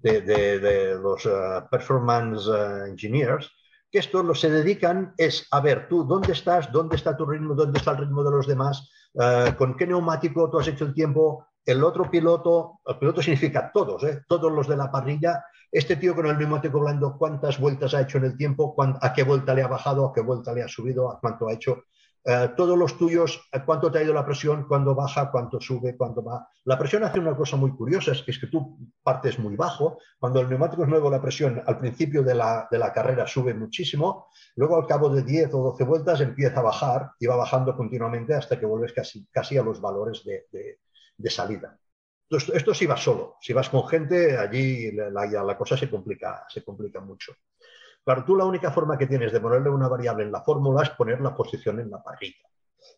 [0.01, 1.29] de, los eh,
[1.71, 3.49] performance eh, engineers,
[3.91, 7.55] que estos lo se dedican es a ver tú dónde estás, dónde está tu ritmo,
[7.55, 10.93] dónde está el ritmo de los demás, eh, con qué neumático tú has hecho el
[10.93, 16.15] tiempo, el otro piloto, el piloto significa todos, todos los de la parrilla, este tío
[16.15, 18.75] con el neumático blando, ¿cuántas vueltas ha hecho en el tiempo?
[19.01, 20.07] ¿A qué vuelta le ha bajado?
[20.07, 21.11] ¿A qué vuelta le ha subido?
[21.11, 21.83] ¿A cuánto ha hecho?
[22.25, 24.67] Eh, todos los tuyos, ¿cuánto te ha ido la presión?
[24.67, 25.31] ¿Cuándo baja?
[25.31, 25.95] ¿Cuánto sube?
[25.95, 26.47] ¿Cuánto va?
[26.65, 29.99] La presión hace una cosa muy curiosa, es que, tú partes muy bajo.
[30.19, 34.27] Cuando el neumático es nuevo, la presión al principio de la, carrera sube muchísimo.
[34.55, 38.33] Luego, al cabo de 10 o 12 vueltas, empieza a bajar y va bajando continuamente
[38.33, 38.93] hasta que vuelves
[39.31, 40.79] casi, a los valores de,
[41.19, 41.77] de salida.
[42.29, 46.99] Esto, si vas solo, si vas con gente, allí la, cosa se complica, se complica
[47.01, 47.33] mucho.
[48.03, 50.91] Claro, tú la única forma que tienes de ponerle una variable en la fórmula es
[50.91, 52.47] poner la posición en la parrilla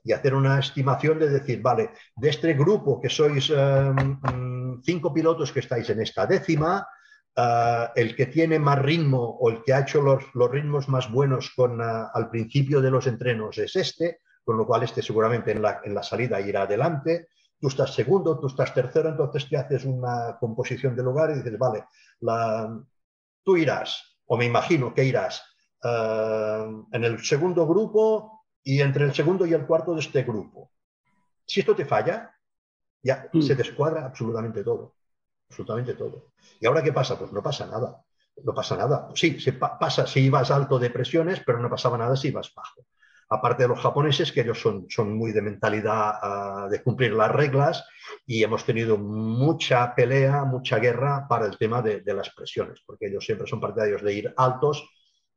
[0.04, 5.52] y hacer una estimación de decir, vale, de este grupo que sois em, cinco pilotos
[5.52, 6.86] que estáis en esta décima,
[7.36, 11.10] eh, el que tiene más ritmo o el que ha hecho los, los ritmos más
[11.10, 15.52] buenos con, eh, al principio de los entrenos es este, con lo cual este seguramente
[15.52, 17.30] en la, en la salida irá adelante
[17.62, 21.58] tú estás segundo, tú estás tercero, entonces te haces una composición de lugar y dices,
[21.60, 21.86] vale,
[23.44, 25.44] tú irás, o me imagino que irás
[25.84, 30.72] eh, en el segundo grupo y entre el segundo y el cuarto de este grupo.
[31.46, 32.36] Si esto te falla,
[33.04, 33.42] ya mm.
[33.42, 34.96] se descuadra absolutamente todo,
[35.48, 36.32] absolutamente todo.
[36.60, 37.18] ¿Y ahora qué pasa?
[37.18, 38.04] Pues no pasa nada,
[38.44, 39.10] no pasa nada.
[39.14, 42.88] Sí, se pasa si ibas alto de presiones, pero no pasaba nada si ibas bajo
[43.32, 47.32] aparte de los japoneses, que ellos son, son muy de mentalidad ah, de cumplir las
[47.32, 47.88] reglas
[48.26, 53.26] y hemos tenido mucha pelea, mucha guerra para el tema de, las presiones, porque ellos
[53.26, 54.86] siempre son partidarios de ir altos,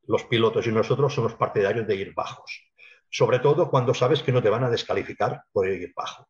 [0.07, 2.69] los pilotos y nosotros somos partidarios de ir bajos,
[3.09, 6.27] sobre todo cuando sabes que no te van a descalificar por ir bajo.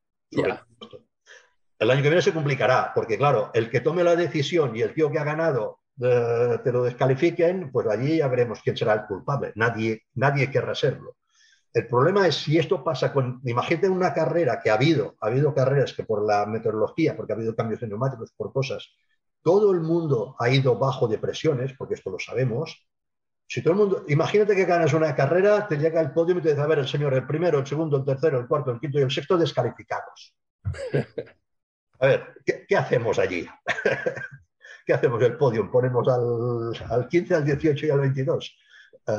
[1.79, 4.93] El año que viene se complicará, porque claro, el que tome la decisión y el
[4.93, 9.05] tío que ha ganado eh, te lo descalifiquen, pues allí ya veremos quién será el
[9.07, 9.51] culpable.
[9.55, 11.15] Nadie, nadie querrá serlo.
[11.75, 15.53] El problema es si esto pasa con, imagínate una carrera que ha habido, ha habido
[15.53, 18.95] carreras que por la meteorología, porque ha habido cambios de neumáticos, por cosas,
[19.41, 22.87] todo el mundo ha ido bajo de presiones, porque esto lo sabemos.
[23.45, 26.51] Si todo el mundo, imagínate que ganas una carrera, te llega el podio y te
[26.51, 28.97] dice, a ver, el señor, el primero, el segundo, el tercero, el cuarto, el quinto
[28.97, 30.33] y el sexto descalificados.
[31.99, 33.47] A ver, ¿qué, hacemos allí?
[34.85, 35.69] ¿Qué hacemos el podio?
[35.69, 38.57] ¿Ponemos al, al, 15, al 18 y al 22?
[39.07, 39.13] Eh,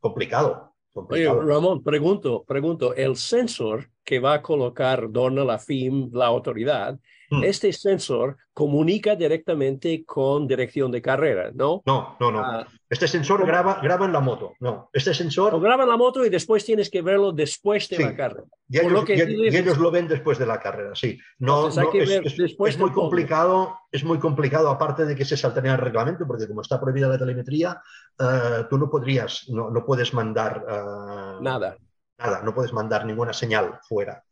[0.00, 6.26] complicado Oye, Ramón, pregunto, pregunto, el sensor que va a colocar Dorna, la FIM, la
[6.26, 6.98] autoridad,
[7.30, 7.42] hmm.
[7.42, 11.82] este sensor comunica directamente con dirección de carrera, ¿no?
[11.86, 12.38] No, no, no.
[12.38, 14.90] Ah, este sensor graba, graba en la moto, no.
[14.92, 15.52] Este sensor...
[15.52, 18.44] Lo graba en la moto y después tienes que verlo después de la carrera.
[18.68, 21.18] Y ellos, lo, que ellos lo ven después de la carrera, sí.
[21.38, 26.46] No, es, muy complicado, es muy complicado, aparte de que se saltaría el reglamento, porque
[26.46, 27.82] como está prohibida la telemetría,
[28.18, 30.64] eh, tú no podrías, no, no puedes mandar...
[30.68, 31.76] Eh, nada.
[32.18, 34.24] Nada, no puedes mandar ninguna señal fuera.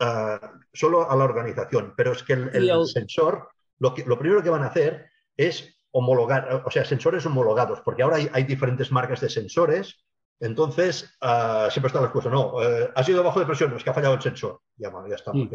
[0.00, 0.40] Eh,
[0.72, 1.94] solo a la organización.
[1.96, 6.62] Pero es que el, sensor, lo, que, lo primero que van a hacer es homologar,
[6.64, 10.04] o sea, sensores homologados, porque ahora hay, diferentes marcas de sensores.
[10.38, 13.90] Entonces, uh, siempre está la excusa, no, uh, ha sido bajo de presión, es que
[13.90, 14.60] ha fallado el sensor.
[14.76, 15.50] Ya, ya está, mm.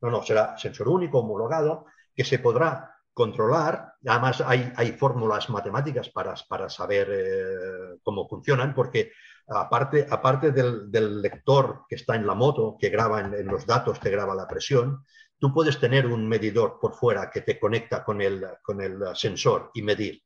[0.00, 3.94] No, no, será sensor único, homologado, que se podrá controlar.
[4.04, 9.12] Además, hay, hay fórmulas matemáticas para, para saber eh, cómo funcionan, porque
[9.48, 14.10] aparte, aparte del, lector que está en la moto, que graba en, los datos, te
[14.10, 15.04] graba la presión,
[15.38, 19.70] tú puedes tener un medidor por fuera que te conecta con el, con el sensor
[19.74, 20.22] y medir.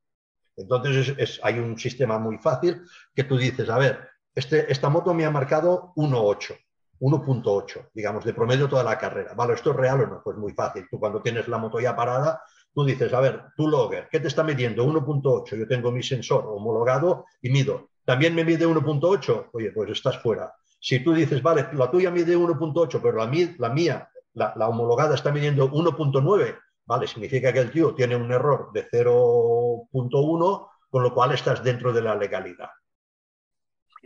[0.56, 2.82] Entonces hay un sistema muy fácil
[3.14, 6.56] que tú dices, a ver, este, esta moto me ha marcado 1.8,
[7.00, 9.34] 1.8, digamos, de promedio toda la carrera.
[9.34, 9.54] ¿Vale?
[9.54, 10.22] ¿Esto es real o no?
[10.22, 10.86] Pues muy fácil.
[10.90, 12.42] Tú cuando tienes la moto ya parada,
[12.72, 14.84] tú dices, a ver, tu logger, ¿qué te está midiendo?
[14.84, 15.56] 1.8.
[15.56, 17.90] Yo tengo mi sensor homologado y mido.
[18.10, 19.50] ¿También me mide 1.8?
[19.52, 20.52] Oye, pues estás fuera.
[20.80, 25.30] Si tú dices, vale, la tuya mide 1.8, pero la, la mía la, homologada está
[25.30, 27.06] midiendo 1.9, ¿vale?
[27.06, 32.02] Significa que el tío tiene un error de 0.1, con lo cual estás dentro de
[32.02, 32.70] la legalidad.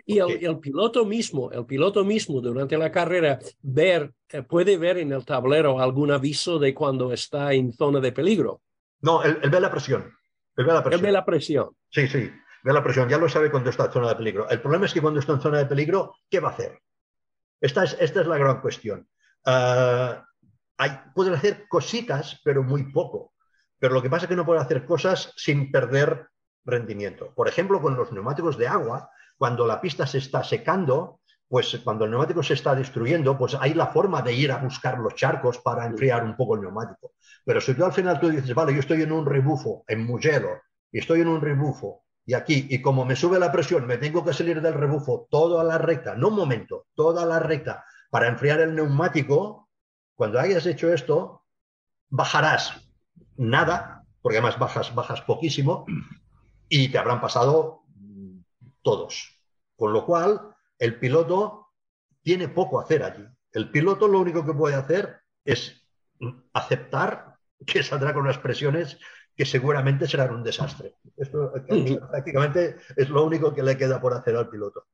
[0.05, 5.12] Y el, piloto mismo, el piloto mismo durante la carrera ver, eh, puede ver en
[5.12, 8.61] el tablero algún aviso de cuando está en zona de peligro.
[9.00, 10.12] No, él, ve la presión.
[10.59, 11.00] Él ve la presión.
[11.00, 11.70] Él ve la presión.
[11.88, 12.30] Sí, sí,
[12.64, 13.08] ve la presión.
[13.08, 14.48] Ya lo sabe cuando está en zona de peligro.
[14.48, 16.80] El problema es que cuando está en zona de peligro, ¿qué va a hacer?
[17.60, 19.06] Esta es, esta es la gran cuestión.
[19.46, 20.20] Uh,
[20.78, 23.34] hay, pueden hacer cositas, pero muy poco.
[23.78, 26.28] Pero lo que pasa es que no pueden hacer cosas sin perder
[26.64, 27.34] rendimiento.
[27.34, 32.06] Por ejemplo, con los neumáticos de agua, cuando la pista se está secando, pues cuando
[32.06, 35.58] el neumático se está destruyendo, pues hay la forma de ir a buscar los charcos
[35.58, 37.12] para enfriar un poco el neumático.
[37.44, 40.62] Pero si tú al final tú dices, vale, yo estoy en un rebufo, en Mugello,
[40.90, 44.24] y estoy en un rebufo, y aquí, y como me sube la presión, me tengo
[44.24, 48.60] que salir del rebufo toda la recta, no un momento, toda la recta, para enfriar
[48.60, 49.68] el neumático,
[50.14, 51.42] cuando hayas hecho esto,
[52.08, 52.88] bajarás
[53.36, 55.84] nada, porque además bajas, bajas poquísimo,
[56.68, 57.82] y te habrán pasado
[58.82, 59.40] todos.
[59.76, 61.68] Con lo cual, el piloto
[62.22, 63.26] tiene poco a hacer allí.
[63.52, 65.86] El piloto lo único que puede hacer es
[66.52, 68.98] aceptar que saldrá con unas presiones
[69.37, 70.95] que seguramente serán un desastre.
[71.16, 71.53] Esto
[72.11, 74.87] prácticamente es lo único que le queda por hacer al piloto.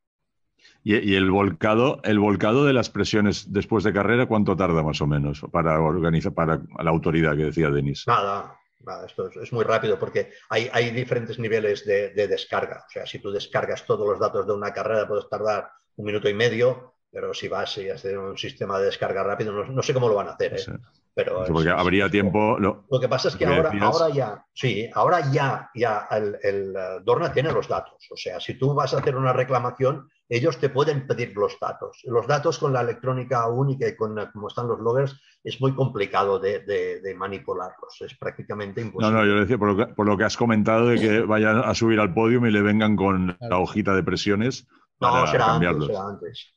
[0.82, 5.06] Y, el volcado, el volcado de las presiones después de carrera, ¿cuánto tarda más o
[5.06, 8.04] menos para organizar para la autoridad que decía Denis?
[8.06, 12.84] Nada, nada, esto es, muy rápido porque hay, hay diferentes niveles de, descarga.
[12.86, 16.28] O sea, si tú descargas todos los datos de una carrera, puedes tardar un minuto
[16.28, 20.08] y medio, pero si vas y haces un sistema de descarga rápido, no, sé cómo
[20.08, 20.54] lo van a hacer.
[20.54, 20.78] ¿eh?
[21.12, 22.56] Pero porque habría tiempo.
[22.58, 27.00] Lo, que pasa es que ahora, ahora ya, sí, ahora ya, ya el, el, eh,
[27.02, 28.06] Dorna tiene los datos.
[28.12, 32.00] O sea, si tú vas a hacer una reclamación, ellos te pueden pedir los datos.
[32.04, 36.38] Los datos con la electrónica única y con como están los loggers es muy complicado
[36.38, 38.00] de, manipularlos.
[38.00, 39.12] Es prácticamente imposible.
[39.12, 42.14] No, no, yo decía por lo, que, has comentado de que vayan a subir al
[42.14, 44.68] podio y le vengan con la hojita de presiones.
[45.00, 45.86] no, será antes.
[45.86, 46.54] Será antes.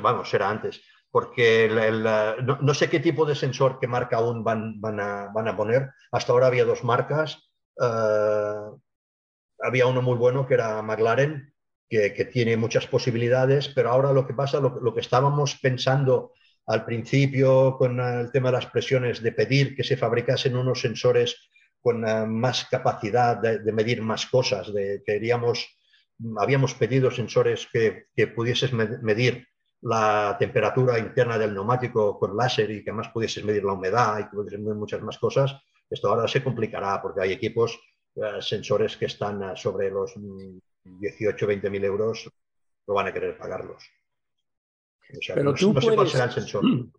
[0.00, 0.80] Vamos, será antes.
[1.10, 1.70] Porque
[2.60, 5.90] no, sé qué tipo de sensor, qué marca aún van, van, a, van a poner.
[6.12, 7.50] Hasta ahora había dos marcas.
[7.80, 8.70] Eh,
[9.60, 11.52] había uno muy bueno que era McLaren,
[11.88, 16.32] que, tiene muchas posibilidades, pero ahora lo que pasa, lo, que estábamos pensando
[16.66, 21.48] al principio con el tema de las presiones, de pedir que se fabricasen unos sensores
[21.80, 25.77] con eh, más capacidad de, medir más cosas, de, queríamos,
[26.38, 29.46] habíamos pedido sensores que, que pudieses medir
[29.82, 34.24] la temperatura interna del neumático con láser y que además pudieses medir la humedad y
[34.24, 35.54] que pudieses medir muchas más cosas,
[35.88, 37.78] esto ahora se complicará porque hay equipos,
[38.16, 40.14] eh, sensores que están eh, sobre los
[40.84, 42.28] 18, 20 mil euros,
[42.86, 43.84] no van a querer pagarlos.
[45.34, 46.64] Pero tú puedes, el sensor.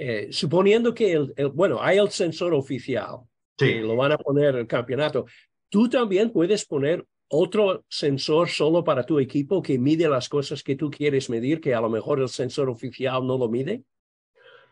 [0.00, 3.22] Eh, suponiendo que, el, bueno, hay el sensor oficial,
[3.56, 5.26] que lo van a poner en el campeonato,
[5.68, 10.76] tú también puedes poner otro sensor solo para tu equipo que mide las cosas que
[10.76, 13.84] tú quieres medir, que a lo mejor el sensor oficial no lo mide.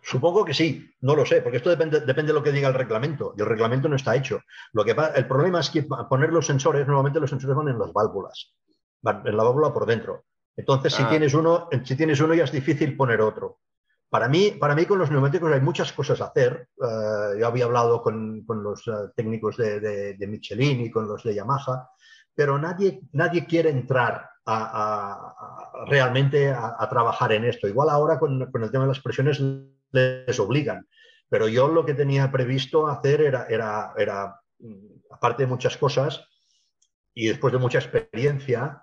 [0.02, 2.74] Supongo que sí, no lo sé, porque esto depende, depende de lo que diga el
[2.74, 4.40] reglamento, y el reglamento no está hecho.
[4.72, 7.92] Lo que el problema es que poner los sensores, normalmente los sensores van en las
[7.92, 8.54] válvulas.
[9.02, 10.24] van en la válvula por dentro.
[10.56, 11.08] Entonces, si, Ah.
[11.08, 13.58] tienes uno, si tienes uno ya es difícil poner otro.
[14.08, 16.68] Para mí, para mí con los neumáticos hay muchas cosas a hacer.
[16.82, 21.06] Eh, yo había hablado con, con los eh, técnicos de, de- de Michelin y con
[21.06, 21.90] los de Yamaha,
[22.36, 24.30] pero nadie, nadie quiere entrar
[25.86, 27.66] realmente a, trabajar en esto.
[27.66, 29.42] Igual ahora con, con el tema de las presiones
[29.90, 30.86] les obligan,
[31.28, 36.28] pero yo lo que tenía previsto hacer era, era, era mm, aparte de muchas cosas
[37.14, 38.82] y después de mucha experiencia,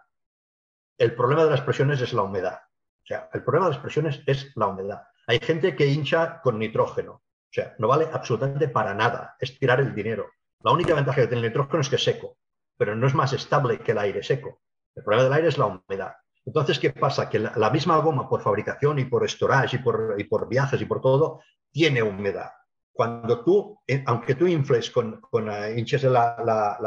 [0.97, 2.59] el problema de las presiones es la humedad.
[3.03, 5.03] O sea, el problema de las presiones es la humedad.
[5.27, 7.13] Hay gente que hincha con nitrógeno.
[7.13, 9.35] O sea, no vale absolutamente para nada.
[9.39, 10.31] Es tirar el dinero.
[10.61, 12.37] La única ventaja que tiene el nitrógeno es que es seco,
[12.77, 14.61] pero no es más estable que el aire seco.
[14.95, 16.13] El problema del aire es la humedad.
[16.45, 17.29] Entonces, ¿qué pasa?
[17.29, 20.85] Que la, misma goma, por fabricación y por storage y por, y por viajes y
[20.85, 22.51] por todo, tiene humedad.
[22.91, 26.77] Cuando tú, eh, aunque tú infles con, con eh, hinches la, la-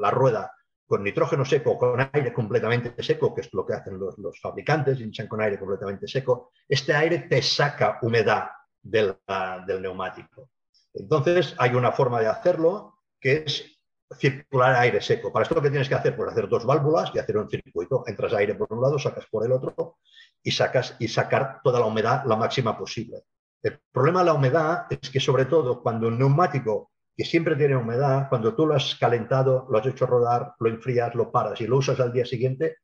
[0.00, 0.52] la- rueda
[0.86, 5.00] con nitrógeno seco con aire completamente seco, que es lo que hacen los, los fabricantes,
[5.00, 8.50] hinchan con aire completamente seco, este aire te saca humedad
[8.82, 10.50] del, ah, del neumático.
[10.92, 13.73] Entonces, hay una forma de hacerlo que es
[14.16, 15.32] circular aire seco.
[15.32, 18.04] Para esto que tienes que hacer, pues hacer dos válvulas y hacer un circuito.
[18.06, 19.98] Entras aire por un lado, sacas por el otro
[20.42, 23.24] y sacas y sacar toda la humedad la máxima posible.
[23.62, 27.76] El problema de la humedad es que sobre todo cuando un neumático que siempre tiene
[27.76, 31.66] humedad, cuando tú lo has calentado, lo has hecho rodar, lo enfrías, lo paras y
[31.66, 32.78] lo usas al día siguiente,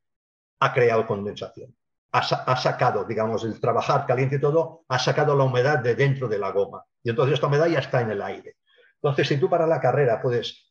[0.60, 1.74] ha creado condensación.
[2.12, 6.28] Ha, ha sacado, digamos, el trabajar caliente y todo, ha sacado la humedad de dentro
[6.28, 6.84] de la goma.
[7.02, 8.56] Y entonces esta humedad ya está en el aire.
[9.02, 10.69] Entonces, si tú para la carrera puedes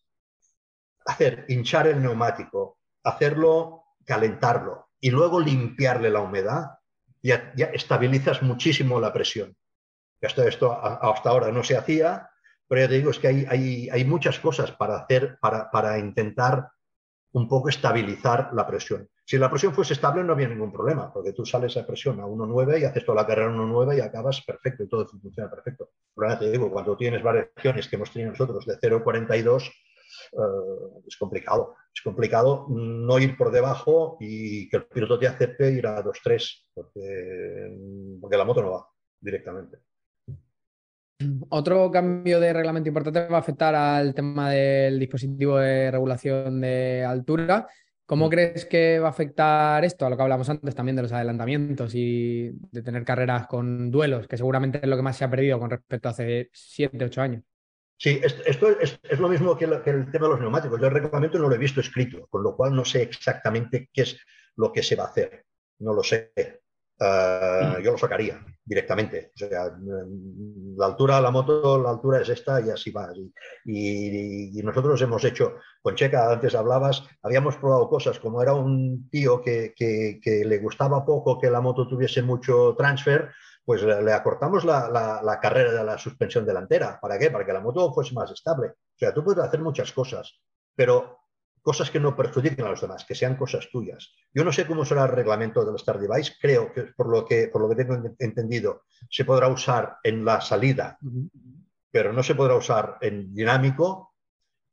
[1.10, 6.80] hacer hinchar el neumático, hacerlo, calentarlo y luego limpiarle la humedad,
[7.22, 9.56] ya, ya estabilizas muchísimo la presión.
[10.22, 12.30] Esto, esto hasta ahora no se hacía,
[12.68, 15.98] pero ya te digo, es que hay, hay, hay muchas cosas para hacer, para, para
[15.98, 16.70] intentar
[17.32, 19.08] un poco estabilizar la presión.
[19.24, 22.26] Si la presión fuese estable no había ningún problema, porque tú sales a presión a
[22.26, 25.92] 1,9 y haces toda la carrera a 1,9 y acabas perfecto y todo funciona perfecto.
[26.16, 29.72] Pero ya te digo, cuando tienes variaciones que hemos tenido nosotros de 0,42,
[30.32, 31.76] eh, es complicado.
[31.94, 36.68] Es complicado no ir por debajo y que el piloto te acepte ir a 2,3,
[36.74, 38.88] porque, porque la moto no va
[39.20, 39.78] directamente.
[41.50, 47.04] Otro cambio de reglamento importante va a afectar al tema del dispositivo de regulación de
[47.04, 47.68] altura.
[48.06, 48.30] ¿Cómo Mm.
[48.30, 51.94] crees que va a afectar esto a lo que hablamos antes también de los adelantamientos
[51.94, 55.60] y de tener carreras con duelos, que seguramente es lo que más se ha perdido
[55.60, 57.44] con respecto a hace 7, 8 años?
[58.02, 60.80] Sí, es- esto es, es lo mismo que, el tema de los neumáticos.
[60.80, 64.04] Yo el reglamento no lo he visto escrito, con lo cual no sé exactamente qué
[64.04, 64.18] es
[64.56, 65.46] lo que se va a hacer.
[65.80, 66.32] No lo sé.
[66.36, 69.32] Eh, yo lo sacaría directamente.
[69.36, 73.10] O sea, mm, la altura de la moto, la altura es esta y así va.
[73.16, 73.32] Y,
[73.66, 79.10] y- y nosotros hemos hecho, con Checa, antes hablabas, habíamos probado cosas, como era un
[79.10, 83.30] tío que, que- que le gustaba poco que la moto tuviese mucho transfer,
[83.70, 86.98] pues le, acortamos la, la- la carrera de la suspensión delantera.
[87.00, 87.30] ¿Para qué?
[87.30, 88.70] Para que la moto fuese más estable.
[88.70, 90.42] O sea, tú puedes hacer muchas cosas,
[90.76, 91.20] pero
[91.62, 94.12] cosas que no perjudiquen a los demás, que sean cosas tuyas.
[94.34, 97.48] Yo no sé cómo será el reglamento del Star Device, creo que por lo que,
[97.50, 100.98] por lo que tengo ent- entendido, se podrá usar en la salida,
[101.92, 104.16] pero no se podrá usar en dinámico,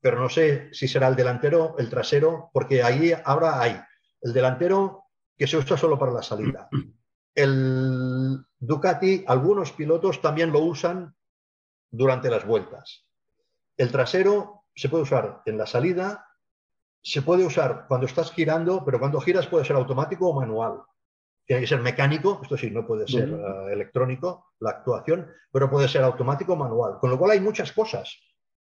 [0.00, 3.78] pero no sé si será el delantero, el trasero, porque ahí ahora hay
[4.22, 5.04] el delantero
[5.36, 6.70] que se usa solo para la salida.
[7.36, 11.14] El Ducati, algunos pilotos también lo usan
[11.90, 13.06] durante las vueltas.
[13.76, 16.26] El trasero se puede usar en la salida,
[17.02, 20.80] se puede usar cuando estás girando, pero cuando giras puede ser automático o manual.
[21.44, 25.88] Tiene que ser mecánico, esto sí, no puede ser eh, electrónico, la actuación, pero puede
[25.88, 26.98] ser automático o manual.
[26.98, 28.18] Con lo cual hay muchas cosas.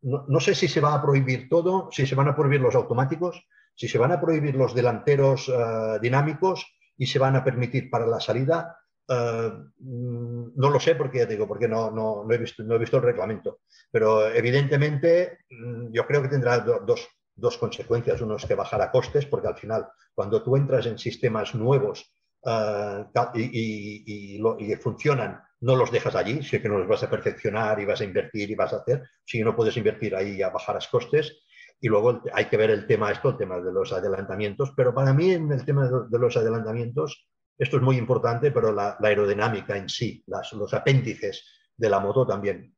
[0.01, 2.75] No, no sé si se va a prohibir todo, si se van a prohibir los
[2.75, 6.67] automáticos, si se van a prohibir los delanteros eh, dinámicos
[6.99, 8.77] y se van a permitir para la salida.
[9.09, 12.79] Eh, no lo sé porque ya digo, porque no, no, no he visto, no he
[12.79, 13.61] visto el reglamento.
[13.91, 18.21] Pero evidentemente mm, yo creo que tendrá do- dos, dos consecuencias.
[18.21, 22.13] Uno es que bajará costes, porque al final, cuando tú entras en sistemas nuevos
[22.45, 27.79] eh, y, y- funcionan, no los dejas allí, sí que no los vas a perfeccionar
[27.81, 30.87] y vas a invertir y vas a hacer, si no puedes invertir ahí ya bajarás
[30.87, 31.41] costes.
[31.81, 35.13] Y luego hay que ver el tema esto, el tema de los adelantamientos, pero para
[35.13, 37.27] mí en el tema de los adelantamientos,
[37.57, 42.25] esto es muy importante, pero la, aerodinámica en sí, las- los apéndices de la moto
[42.27, 42.75] también.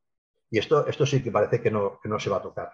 [0.49, 2.70] Y esto, esto sí que parece que no, que no se va a tocar.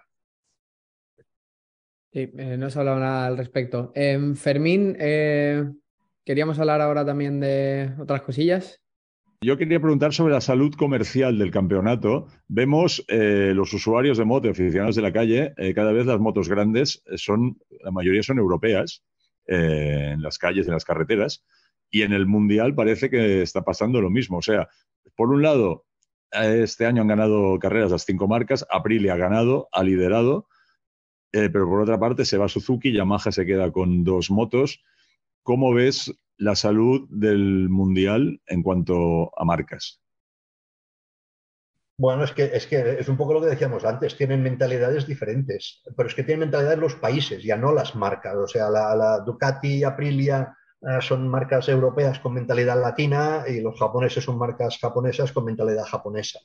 [2.12, 3.92] Sí, eh, no se ha nada al respecto.
[3.94, 5.64] Em, Fermín, eh,
[6.24, 8.82] queríamos hablar ahora también de otras cosillas.
[9.40, 12.26] Yo quería preguntar sobre la salud comercial del campeonato.
[12.48, 16.48] Vemos eh, los usuarios de moto, aficionados de la calle, eh, cada vez las motos
[16.48, 19.04] grandes eh, son, la mayoría son europeas.
[19.48, 21.44] eh, en las calles, en las carreteras.
[21.90, 24.38] Y en el Mundial parece que está pasando lo mismo.
[24.38, 24.68] O sea,
[25.16, 25.86] por un lado,
[26.30, 30.46] este año han ganado carreras las cinco marcas, Aprilia ha ganado, ha liderado,
[31.32, 34.82] eh, pero por otra parte se va Suzuki, Yamaha se queda con dos motos.
[35.42, 40.00] ¿Cómo ves la salud del Mundial en cuanto a marcas?
[42.00, 45.82] Bueno, es que, es que es un poco lo que decíamos antes, tienen mentalidades diferentes,
[45.96, 48.36] pero es que tienen mentalidades los países, ya no las marcas.
[48.36, 54.22] O sea, la, Ducati, Aprilia, eh, son marcas europeas con mentalidad latina y los japoneses
[54.22, 56.38] son marcas japonesas con mentalidad japonesa.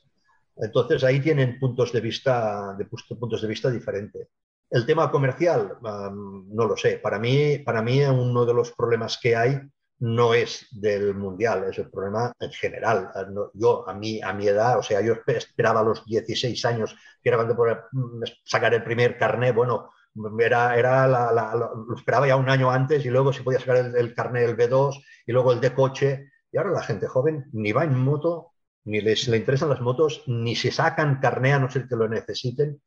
[0.56, 4.26] Entonces ahí tienen puntos de vista, de puntos de vista diferentes.
[4.70, 6.98] El tema comercial, no lo sé.
[6.98, 9.60] Para mí, para mí uno de los problemas que hay
[10.00, 13.10] no es del mundial, es el problema en general.
[13.54, 17.28] Yo, a mí, a mi edad, o sea, yo esperaba a los 16 años, que
[17.28, 17.56] era cuando
[18.44, 19.90] sacar el primer carnet, bueno,
[20.38, 24.14] era, era lo esperaba ya un año antes y luego si podía sacar el, el
[24.14, 26.30] carnet del B2 y luego el de coche.
[26.52, 28.52] Y ahora la gente joven ni va en moto,
[28.84, 32.08] ni les le interesan las motos, ni se sacan carnet a no ser que lo
[32.08, 32.80] necesiten,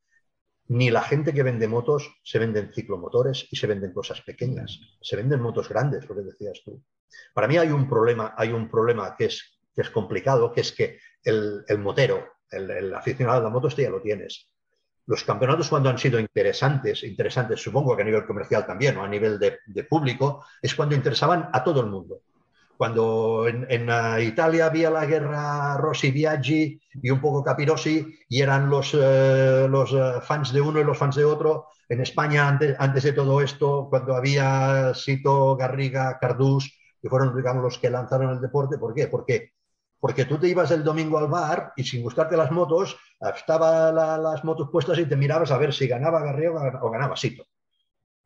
[0.68, 5.16] ni la gente que vende motos se venden ciclomotores y se venden cosas pequeñas, se
[5.16, 6.82] venden motos grandes, lo que decías tú.
[7.32, 10.72] Para mí hay un problema, hay un problema que es, que es complicado, que es
[10.72, 14.52] que el, el motero, el, aficionado a la moto, este ya lo tienes
[15.06, 19.08] los campeonatos cuando han sido interesantes, interesantes supongo que a nivel comercial también o a
[19.08, 22.20] nivel de público, es cuando interesaban a todo el mundo.
[22.78, 23.90] Cuando en, en
[24.22, 29.92] Italia había la guerra Rossi Biaggi y un poco Capirossi y eran los, uh, los
[29.92, 31.66] uh, fans de uno y los fans de otro.
[31.88, 36.72] En España, antes, antes de todo esto, cuando había Sito, Garriga, Cardús,
[37.02, 39.08] que fueron digamos, los que lanzaron el deporte, ¿por qué?
[39.08, 39.52] Porque
[40.00, 42.96] porque tú te ibas el domingo al bar y sin gustarte las motos,
[43.34, 47.16] estaban la, las motos puestas y te mirabas a ver si ganaba Garriga o ganaba
[47.16, 47.44] Sito.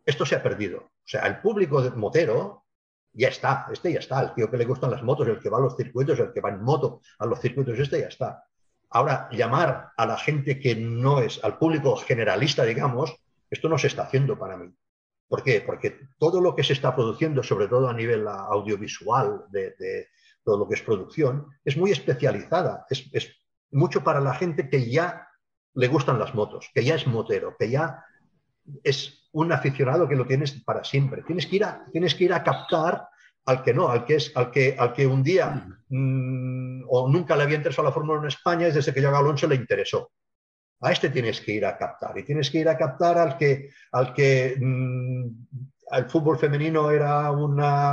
[0.04, 0.78] Esto se ha perdido.
[0.80, 2.61] O sea, el público motero
[3.12, 5.58] ya está, este ya está, el tío que le gustan las motos, el que va
[5.58, 8.44] a los circuitos, el que va en moto a los circuitos, este ya está.
[8.90, 13.14] Ahora, llamar a la gente que no es, al público generalista, digamos,
[13.50, 14.70] esto no se está haciendo para mí.
[15.28, 15.62] ¿Por qué?
[15.62, 20.08] Porque todo lo que se está produciendo, sobre todo a nivel audiovisual, de,
[20.44, 22.84] todo lo que es producción, es muy especializada.
[22.90, 23.30] Es, es,
[23.70, 25.26] mucho para la gente que ya
[25.74, 28.04] le gustan las motos, que ya es motero, que ya
[28.84, 31.22] es un aficionado que lo tienes para siempre.
[31.22, 33.08] Tienes que ir a, tienes que ir a captar
[33.46, 37.36] al que no, al que, es, al que, al que un día mmm, o nunca
[37.36, 40.12] le había interesado la Fórmula 1 en España y desde que llegó Alonso le interesó.
[40.80, 43.70] A este tienes que ir a captar y tienes que ir a captar al que,
[43.92, 45.28] al que mmm,
[45.92, 47.92] el fútbol femenino era una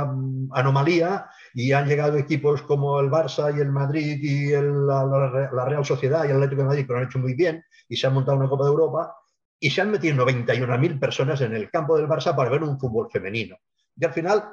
[0.52, 5.64] anomalía y han llegado equipos como el Barça y el Madrid y el, la, la,
[5.64, 8.06] Real Sociedad y el Atlético de Madrid que lo han hecho muy bien y se
[8.06, 9.14] han montado una Copa de Europa
[9.60, 13.10] y se han metido 91.000 personas en el campo del Barça para ver un fútbol
[13.10, 13.58] femenino.
[13.94, 14.44] Y al final,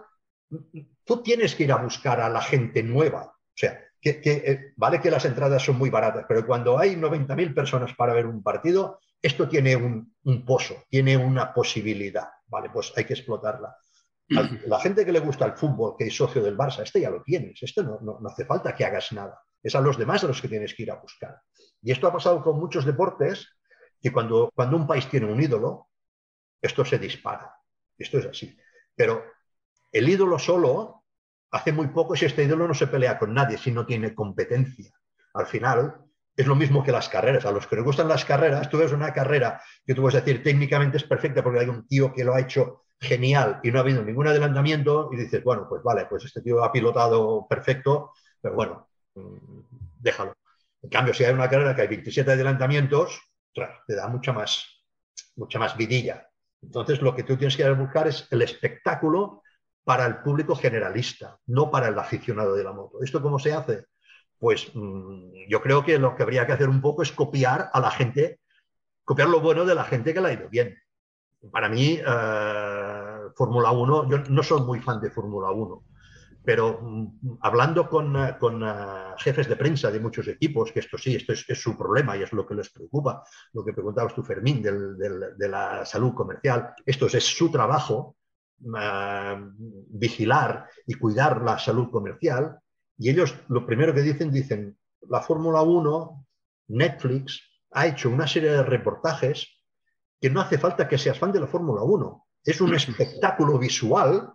[1.06, 3.24] tú tienes que ir a buscar a la gente nueva.
[3.24, 6.96] O sea, que, que eh, vale que las entradas son muy baratas, pero cuando hay
[6.96, 12.28] 90.000 personas para ver un partido, esto tiene un, un pozo, tiene una posibilidad.
[12.48, 13.76] Vale, pues hay que explotarla.
[14.68, 17.24] La gente que le gusta el fútbol, que es socio del Barça, este ya lo
[17.24, 19.42] tienes, esto no, no, no, hace falta que hagas nada.
[19.64, 21.40] Es a los demás a los que tienes que ir a buscar.
[21.82, 23.57] Y esto ha pasado con muchos deportes,
[24.02, 25.90] que cuando, cuando un país tiene un ídolo,
[26.62, 27.54] esto se dispara.
[27.98, 28.58] Esto es así.
[28.96, 29.24] Pero
[29.92, 31.04] el ídolo solo,
[31.52, 34.92] hace muy poco, si este ídolo no se pelea con nadie, si no tiene competencia.
[35.34, 37.46] Al final, es lo mismo que las carreras.
[37.46, 40.44] A los que les gustan las carreras, tú ves una carrera que tú vas decir
[40.44, 43.82] técnicamente es perfecta porque hay un tío que lo ha hecho genial y no ha
[43.82, 48.56] habido ningún adelantamiento y dices, bueno, pues vale, pues este tío ha pilotado perfecto, pero
[48.56, 49.60] bueno, mm,
[50.00, 50.36] déjalo.
[50.82, 53.20] En cambio, si hay una carrera que hay 27 adelantamientos,
[53.88, 54.84] te da mucha más,
[55.36, 56.28] mucha más vidilla.
[56.62, 59.44] Entonces, lo que tú tienes que buscar es el espectáculo
[59.84, 63.02] para el público generalista, no para el aficionado de la moto.
[63.02, 63.86] ¿Esto cómo se hace?
[64.40, 67.80] pues mmm, yo creo que lo que habría que hacer un poco es copiar a
[67.80, 68.40] la gente,
[69.04, 70.78] copiar lo bueno de la gente que la ha ido bien.
[71.52, 75.84] Para mí, eh, Fórmula 1, yo no soy muy fan de Fórmula 1,
[76.48, 81.14] pero mmm, hablando con, con uh, jefes de prensa de muchos equipos, que esto sí,
[81.14, 83.22] esto es, es, su problema y es lo que les preocupa,
[83.52, 87.52] lo que preguntabas tú, Fermín, del, del, de la salud comercial, esto es, es su
[87.52, 88.16] trabajo,
[88.62, 89.52] uh,
[89.90, 92.58] vigilar y cuidar la salud comercial,
[92.98, 94.78] y ellos lo primero que dicen, dicen,
[95.10, 96.28] la Fórmula 1,
[96.70, 97.42] Netflix,
[97.72, 99.50] ha hecho una serie de reportajes
[100.22, 102.26] que no hace falta que seas fan de la Fórmula 1.
[102.46, 104.32] Es un espectáculo visual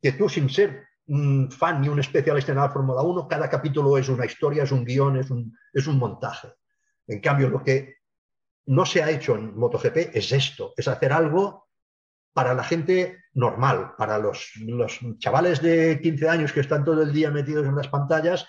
[0.00, 3.98] que tú sin ser un fan ni un especialista en la Fórmula 1, cada capítulo
[3.98, 6.48] es una historia, es un guion, es un, es un montaje.
[7.06, 7.96] En cambio, lo que
[8.66, 11.68] no se ha hecho en MotoGP es esto, es hacer algo
[12.32, 17.12] para la gente normal, para los, los, chavales de 15 años que están todo el
[17.12, 18.46] día metidos en las pantallas,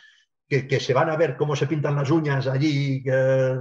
[0.48, 3.56] que, que se van a ver cómo se pintan las uñas allí eh,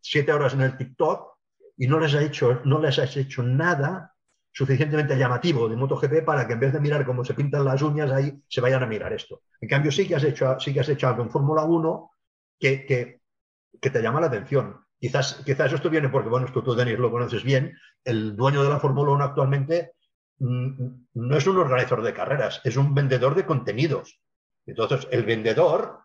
[0.00, 1.36] siete horas en el TikTok
[1.76, 4.15] y no les, ha hecho, no les has hecho nada
[4.56, 8.10] suficientemente llamativo de MotoGP para que en vez de mirar cómo se pintan las uñas
[8.10, 9.42] ahí, se vayan a mirar esto.
[9.60, 12.10] En cambio, sí que has hecho, sí que has hecho algo en Fórmula 1
[12.58, 14.80] que, que, te llama la atención.
[14.98, 17.76] Quizás, quizás esto viene porque, bueno, esto tú, Denis, lo conoces bien.
[18.02, 19.92] El dueño de la Fórmula 1 actualmente
[20.38, 24.22] mm, no es un organizador de carreras, es un vendedor de contenidos.
[24.64, 25.98] Entonces, el vendedor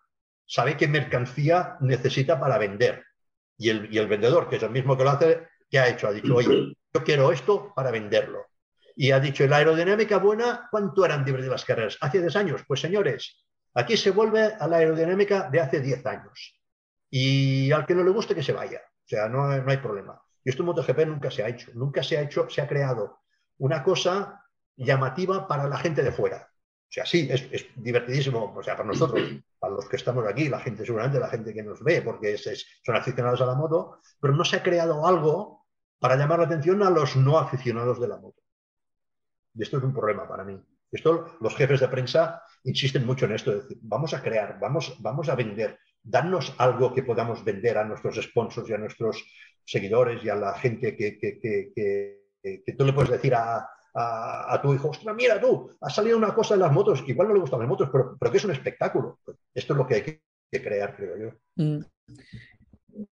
[0.46, 3.06] sabe qué mercancía necesita para vender.
[3.58, 6.10] Y el, y el vendedor, que es el mismo que lo hace, ¿qué ha hecho?
[6.10, 8.46] Ha dicho, oye, yo quiero esto para venderlo.
[8.96, 11.98] Y ha dicho, la aerodinámica buena, ¿cuánto eran de las carreras?
[12.02, 12.62] Hace 10 años.
[12.68, 16.62] Pues señores, aquí se vuelve a la aerodinámica de hace 10 años.
[17.10, 18.82] Y al que no le guste, que se vaya.
[18.86, 20.22] O sea, no, no hay problema.
[20.44, 21.72] Y esto en MotoGP nunca se ha hecho.
[21.74, 23.20] Nunca se ha hecho, se ha creado
[23.58, 24.46] una cosa
[24.76, 26.48] llamativa para la gente de fuera.
[26.48, 29.22] O sea, sí, es, es, divertidísimo, o sea, para nosotros,
[29.58, 32.46] para los que estamos aquí, la gente, seguramente la gente que nos ve, porque es,
[32.48, 35.61] es, son aficionados a la moto, pero no se ha creado algo
[36.02, 38.42] para llamar la atención a los no aficionados de la moto.
[39.54, 40.60] Y esto es un problema para mí.
[40.92, 45.30] Esto, los jefes de prensa insisten mucho en esto, decir, vamos a crear, vamos, vamos
[45.30, 49.24] a vender, darnos algo que podamos vender a nuestros sponsors y a nuestros
[49.64, 54.62] seguidores y a la gente que, que, que, tú le puedes decir a, a, a,
[54.62, 57.42] tu hijo, ostras, mira tú, ha salido una cosa en las motos, igual no le
[57.42, 59.20] gustan las motos, pero, pero que es un espectáculo.
[59.54, 61.64] Esto es lo que hay que crear, creo yo.
[61.64, 61.86] Mm.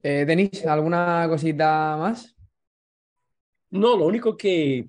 [0.01, 2.38] Eh, Denis, ¿alguna cosita más?
[3.71, 4.85] No, lo único que,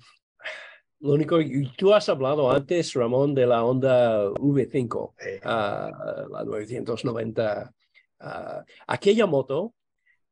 [1.01, 1.39] lo único,
[1.77, 7.73] tú has hablado antes, Ramón, de la Honda V5, uh, la 990.
[8.23, 9.73] Uh, aquella moto,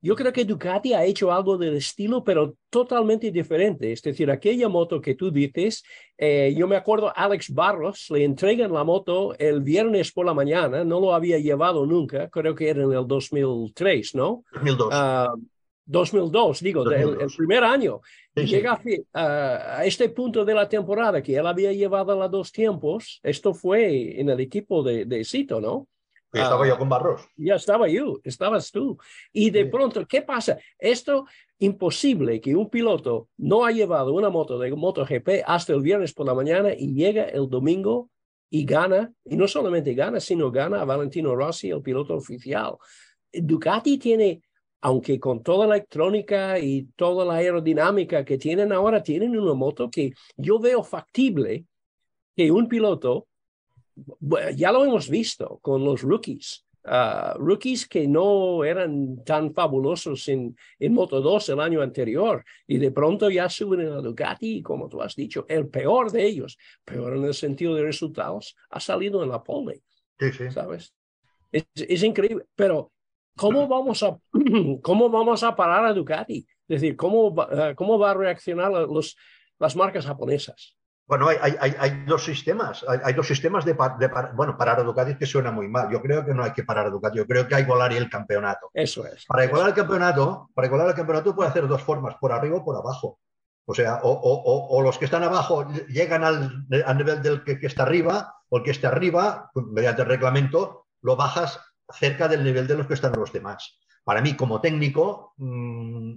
[0.01, 3.93] yo creo que Ducati ha hecho algo del estilo, pero totalmente diferente.
[3.93, 5.83] Es decir, aquella moto que tú dices,
[6.17, 10.85] eh, yo me acuerdo, Alex Barros le entregan la moto el viernes por la mañana,
[10.85, 14.45] no lo había llevado nunca, creo que era en el 2003, ¿no?
[14.53, 14.95] 2002.
[14.95, 15.49] Uh,
[15.89, 17.15] 2002, digo, 2002.
[17.17, 18.01] El, el, primer año.
[18.37, 19.03] Sí, Llega sí.
[19.15, 23.55] A, a, este punto de la temporada que él había llevado a dos tiempos, esto
[23.55, 25.89] fue en el equipo de, de Cito, ¿no?
[26.33, 27.23] Ya estaba uh, yo con Barros.
[27.37, 28.99] Ya estaba yo, estabas tú.
[29.33, 29.71] Y de sí.
[29.71, 30.59] pronto, ¿qué pasa?
[30.79, 31.25] Esto
[31.59, 36.27] imposible que un piloto no ha llevado una moto de MotoGP hasta el viernes por
[36.27, 38.11] la mañana y llega el domingo
[38.51, 42.77] y gana, y no solamente gana, sino gana a Valentino Rossi, el piloto oficial.
[43.33, 44.43] Ducati tiene
[44.81, 49.91] aunque con toda la electrónica y toda la aerodinámica que tienen ahora, tienen una moto
[49.91, 51.65] que yo veo factible
[52.37, 53.27] que un piloto,
[54.55, 60.57] ya lo hemos visto con los rookies, uh, rookies que no eran tan fabulosos en,
[60.79, 64.89] en Moto 2 el año anterior y de pronto ya suben a Ducati y como
[64.89, 69.25] tú has dicho, el peor de ellos, peor en el sentido de resultados, ha salido
[69.25, 69.83] en la pole.
[70.21, 70.51] Sí, sí.
[70.53, 70.95] ¿Sabes?
[71.51, 72.93] Es, es increíble, pero
[73.39, 74.19] ¿cómo vamos a,
[74.83, 76.47] cómo vamos a parar a Ducati?
[76.69, 79.17] Es decir, ¿cómo va, cómo va a reaccionar los,
[79.59, 80.75] las marcas japonesas?
[81.07, 82.85] Bueno, hay, hay, hay dos sistemas.
[82.87, 85.91] Hay, hay dos sistemas de, de, bueno, parar a Ducati que suena muy mal.
[85.91, 87.17] Yo creo que no hay que parar a Ducati.
[87.17, 88.71] Yo creo que hay que igualar el campeonato.
[88.75, 89.25] Eso es.
[89.25, 92.65] Para igualar el campeonato, para igualar el campeonato puede hacer dos formas, por arriba o
[92.65, 93.19] por abajo.
[93.65, 97.59] O sea, o, o, o los que están abajo llegan al, al nivel del que,
[97.59, 101.61] que, está arriba, o el que está arriba, mediante el reglamento, lo bajas
[101.93, 103.79] cerca del nivel de los que están los demás.
[104.05, 106.15] Para mí, como técnico, mmm,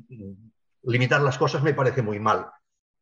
[0.83, 2.47] limitar las cosas me parece muy mal,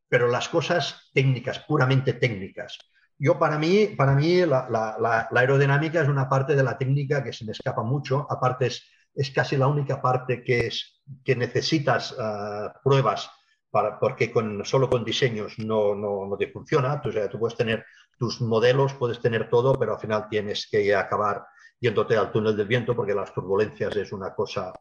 [0.07, 2.77] pero las cosas técnicas, puramente técnicas.
[3.17, 7.45] Yo, para mí, para mí la, aerodinámica es una parte de la técnica que se
[7.45, 8.83] me escapa mucho, aparte es,
[9.13, 13.29] es casi la única parte que, es, que necesitas uh, pruebas
[13.69, 17.01] para, porque con, solo con diseños no, no, no te funciona.
[17.03, 17.85] O sea, tú puedes tener
[18.17, 21.45] tus modelos, puedes tener todo, pero al final tienes que acabar
[21.79, 24.73] yéndote al túnel del viento porque las turbulencias es una cosa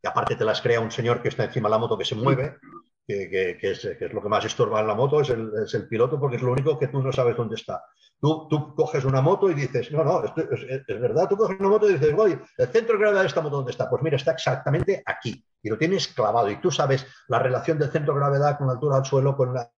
[0.00, 2.14] que aparte te las crea un señor que está encima de la moto que se
[2.14, 2.58] mueve,
[3.06, 5.50] que, que, que, es, que es, lo que más estorba en la moto, es el,
[5.64, 7.82] es el, piloto porque es lo único que tú no sabes dónde está.
[8.20, 11.58] Tú, tú coges una moto y dices, no, no, esto es, es, verdad, tú coges
[11.60, 13.88] una moto y dices, voy, el centro de gravedad de esta moto, ¿dónde está?
[13.88, 17.90] Pues mira, está exactamente aquí y lo tienes clavado y tú sabes la relación del
[17.90, 19.70] centro de gravedad con la altura del suelo, con la...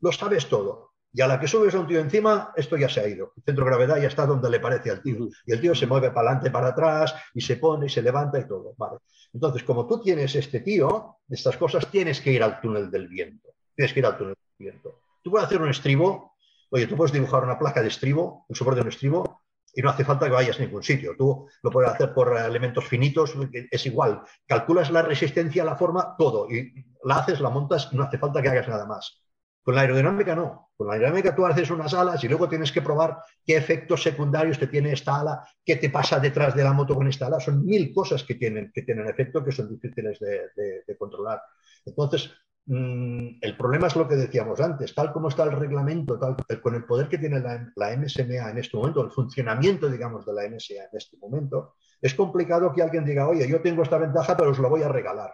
[0.00, 0.89] Lo sabes todo.
[1.12, 3.32] Y a la que subes a un tío encima, esto ya se ha ido.
[3.36, 5.28] El centro de gravedad ya está donde le parece al tío.
[5.44, 8.38] Y el tío se mueve para adelante, para atrás, y se pone, y se levanta
[8.38, 8.74] y todo.
[8.76, 8.98] Vale.
[9.32, 13.48] Entonces, como tú tienes este tío, estas cosas, tienes que ir al túnel del viento.
[13.74, 15.00] Tienes que ir al túnel del viento.
[15.22, 16.36] Tú puedes hacer un estribo,
[16.70, 19.42] oye, tú puedes dibujar una placa de estribo, un soporte de un estribo,
[19.74, 21.14] y no hace falta que vayas a ningún sitio.
[21.16, 23.34] Tú lo puedes hacer por elementos finitos,
[23.70, 24.22] es igual.
[24.46, 26.48] Calculas la resistencia, la forma, todo.
[26.50, 26.72] Y
[27.04, 29.20] la haces, la montas, no hace falta que hagas nada más
[29.62, 30.70] Con la aerodinámica no.
[30.76, 34.58] Con la aerodinámica tú haces unas alas y luego tienes que probar qué efectos secundarios
[34.58, 37.40] te tiene esta ala, qué te pasa detrás de la moto con esta ala.
[37.40, 41.42] Son mil cosas que tienen, que tienen efecto que son difíciles de, controlar.
[41.84, 42.30] Entonces,
[42.66, 46.74] mm, el problema es lo que decíamos antes, tal como está el reglamento, tal, con
[46.74, 50.48] el poder que tiene la, la MSMA en este momento, el funcionamiento, digamos, de la
[50.48, 54.50] MSA en este momento, es complicado que alguien diga, oye, yo tengo esta ventaja, pero
[54.50, 55.32] os la voy a regalar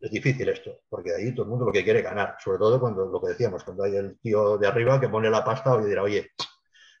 [0.00, 3.04] es difícil esto, porque ahí todo el mundo lo que quiere ganar, sobre todo cuando
[3.06, 6.02] lo que decíamos, cuando hay el tío de arriba que pone la pasta y dirá,
[6.02, 6.30] oye,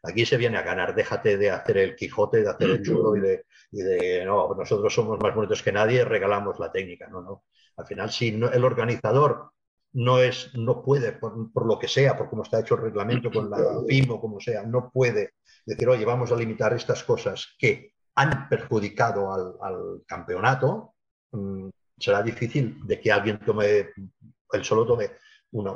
[0.02, 3.20] aquí se viene a ganar, déjate de hacer el Quijote, de hacer el chulo y
[3.20, 7.44] de, de no, nosotros somos más bonitos que nadie, regalamos la técnica, no, no.
[7.76, 9.52] Al final, si el organizador
[9.92, 13.48] no es, no puede, por, lo que sea, por cómo está hecho el reglamento con
[13.48, 13.58] la
[13.88, 18.48] PIM o como sea, no puede decir, oye, vamos a limitar estas cosas que han
[18.48, 20.94] perjudicado al, al campeonato,
[21.32, 21.70] mm,
[22.00, 23.90] será difícil de que alguien tome,
[24.52, 25.10] él solo tome
[25.52, 25.72] una,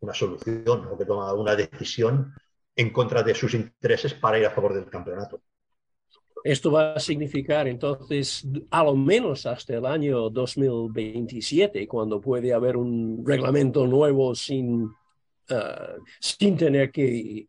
[0.00, 2.34] una, solución o que tome una decisión
[2.74, 5.40] en contra de sus intereses para ir a favor del campeonato.
[6.44, 12.76] Esto va a significar entonces, a lo menos hasta el año 2027, cuando puede haber
[12.76, 17.48] un reglamento nuevo sin, uh, sin tener que,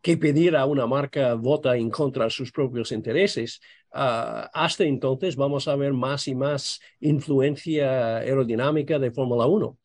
[0.00, 3.60] que, pedir a una marca vota en contra de sus propios intereses,
[3.98, 9.78] Ah, hasta entonces vamos a ver más y más influencia aerodinámica de Fórmula 1.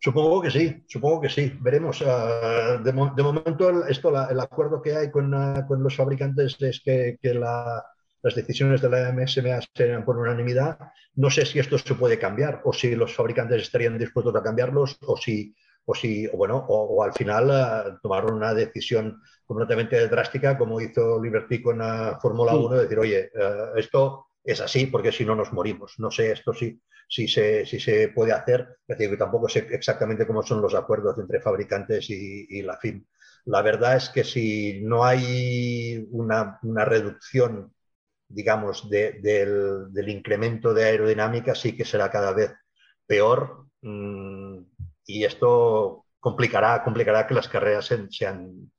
[0.00, 1.52] Supongo que sí, supongo que sí.
[1.60, 2.02] Veremos.
[2.04, 7.18] Ah, de, momento, esto, el acuerdo que hay con, ah, con los fabricantes es que,
[7.22, 10.78] que las decisiones de la MSMA sean por unanimidad.
[11.14, 14.98] No sé si esto se puede cambiar o si los fabricantes estarían dispuestos a cambiarlos
[15.06, 15.54] o si
[15.84, 19.20] o si, bueno, o, al final uh, tomaron una decisión
[19.50, 24.60] completamente drástica, como hizo Liberty con la Fórmula 1, de decir, oye, eh, esto es
[24.60, 25.94] así porque si no nos morimos.
[25.98, 30.44] No sé esto sí, si, se, si se puede hacer, decir, tampoco sé exactamente cómo
[30.44, 33.04] son los acuerdos entre fabricantes y, la FIM.
[33.46, 37.74] La verdad es que si no hay una, una reducción,
[38.28, 42.52] digamos, del, del, incremento de aerodinámica, sí que será cada vez
[43.04, 43.66] peor.
[43.82, 44.60] Mm,
[45.06, 48.70] y esto complicará, complicará que las carreras sean, sean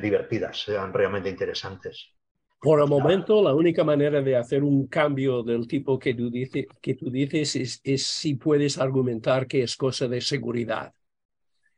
[0.00, 2.12] divertidas, sean realmente interesantes.
[2.60, 6.66] Por el momento, la única manera de hacer un cambio del tipo que tú, dices,
[6.80, 10.92] que tú dices es, es, si puedes argumentar que es cosa de seguridad.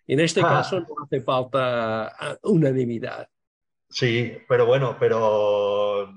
[0.06, 0.48] En este ah.
[0.48, 3.26] caso no hace falta ah, unanimidad.
[3.88, 6.12] Sí, pero bueno, pero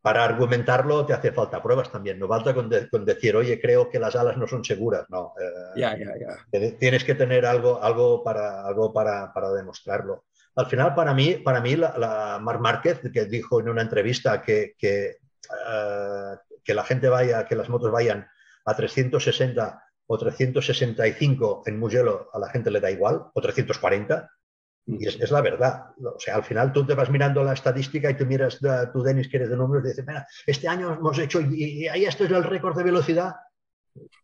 [0.00, 2.18] para argumentarlo te hace falta pruebas también.
[2.18, 5.06] No falta con, decir, oye, creo que las alas no son seguras.
[5.08, 5.34] No.
[5.40, 6.76] Eh, ya, ya, ya.
[6.78, 10.24] Tienes que tener algo, algo, para, algo para, para demostrarlo.
[10.60, 14.42] Al final, para mí, para mí la, la Marc Márquez, que dijo en una entrevista
[14.42, 18.28] que, que, eh, que la gente vaya, que las motos vayan
[18.66, 24.30] a 360 o 365 en Mugello, a la gente le da igual, o 340,
[24.84, 25.94] y es, la verdad.
[26.04, 28.58] O sea, al final tú te vas mirando la estadística y tú miras,
[28.92, 32.04] tú Denis, que eres de números, y dices, mira, este año hemos hecho, y, ahí
[32.04, 33.36] esto es el récord de velocidad,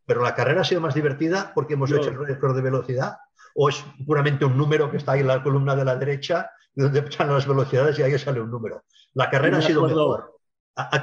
[0.05, 3.17] pero la carrera ha sido más divertida porque hemos hecho el récord de velocidad,
[3.57, 7.01] o es puramente un número que está ahí en la columna de la derecha, donde
[7.01, 8.85] están las velocidades y ahí sale un número.
[9.15, 10.35] La carrera ha sido mejor.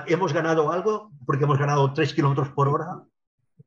[0.06, 1.12] ¿Hemos ganado algo?
[1.26, 3.04] Porque hemos ganado 3 kilómetros por hora.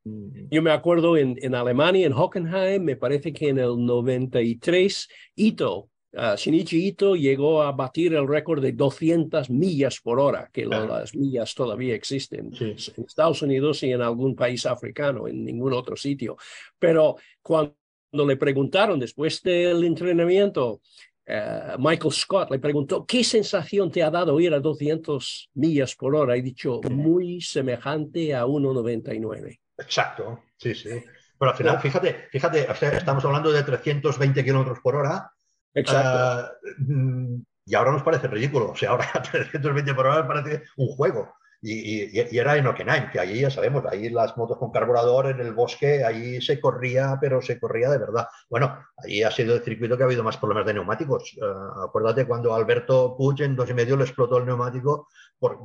[0.05, 5.89] Yo me acuerdo en, en, Alemania, en Hockenheim, me parece que en el 93, Ito,
[6.13, 11.13] uh, Shinichi Ito llegó a batir el récord de 200 millas por hora, que las
[11.13, 16.37] millas todavía existen en Estados Unidos y en algún país africano, en ningún otro sitio.
[16.79, 17.75] Pero cuando
[18.25, 20.81] le preguntaron después del entrenamiento,
[21.29, 26.15] uh, Michael Scott le preguntó, ¿qué sensación te ha dado ir a 200 millas por
[26.15, 26.37] hora?
[26.37, 29.59] Y dicho, muy semejante a 1,99.
[29.79, 30.91] Exacto, sí, sí.
[31.39, 32.67] Pero al final, fíjate, fíjate,
[32.97, 35.31] estamos hablando de 320 kilómetros por hora.
[35.75, 36.55] Exacto.
[36.89, 38.71] Uh, y ahora nos parece ridículo.
[38.71, 41.35] O sea, ahora 320 por hora parece un juego.
[41.69, 45.53] Y, era en Hockenheim, que allí ya sabemos, ahí las motos con carburador en el
[45.53, 48.29] bosque, ahí se corría, pero se corría de verdad.
[48.49, 51.37] Bueno, allí ha sido el circuito que ha habido más problemas de neumáticos.
[51.37, 55.09] Uh, acuérdate cuando Alberto Puig en dos y medio le explotó el neumático
[55.41, 55.59] por,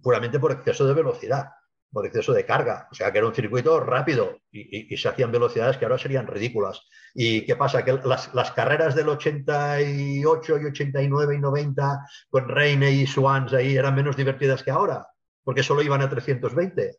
[0.00, 1.48] puramente por exceso de velocidad
[1.92, 2.88] por exceso de carga.
[2.90, 6.86] O sea, que era un circuito rápido y, se hacían velocidades que ahora serían ridículas.
[7.14, 7.84] ¿Y qué pasa?
[7.84, 13.94] Que las, carreras del 88 y 89 y 90 con Reine y Swans ahí eran
[13.94, 15.08] menos divertidas que ahora,
[15.44, 16.98] porque solo iban a 320.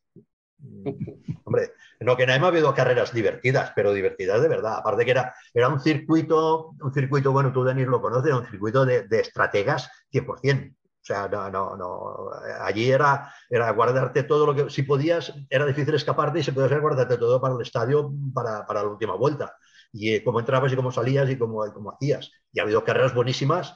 [1.45, 4.77] Hombre, no que no hemos habido carreras divertidas, pero divertidas de verdad.
[4.77, 8.85] Aparte que era, era un circuito, un circuito, bueno, tú Denis lo conoces, un circuito
[8.85, 10.75] de, de estrategas 100%.
[11.01, 12.29] O sea, no, no, no.
[12.61, 16.77] Allí era, era guardarte todo lo que, si podías, era difícil escaparte y se podía
[16.77, 19.55] guardarte todo para el estadio para, para la última vuelta.
[19.91, 22.31] y cómo entrabas y cómo salías y cómo, cómo hacías.
[22.53, 23.75] Y ha habido carreras buenísimas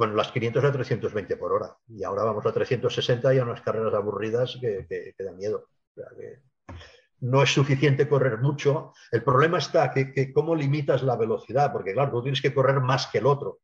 [0.00, 1.76] con las 500 a 320 por hora.
[1.86, 5.66] Y ahora vamos a 360 y a unas carreras aburridas que, que, dan miedo.
[7.18, 8.94] no es suficiente correr mucho.
[9.12, 12.80] El problema está que, que, cómo limitas la velocidad, porque claro, tú tienes que correr
[12.80, 13.58] más que el otro,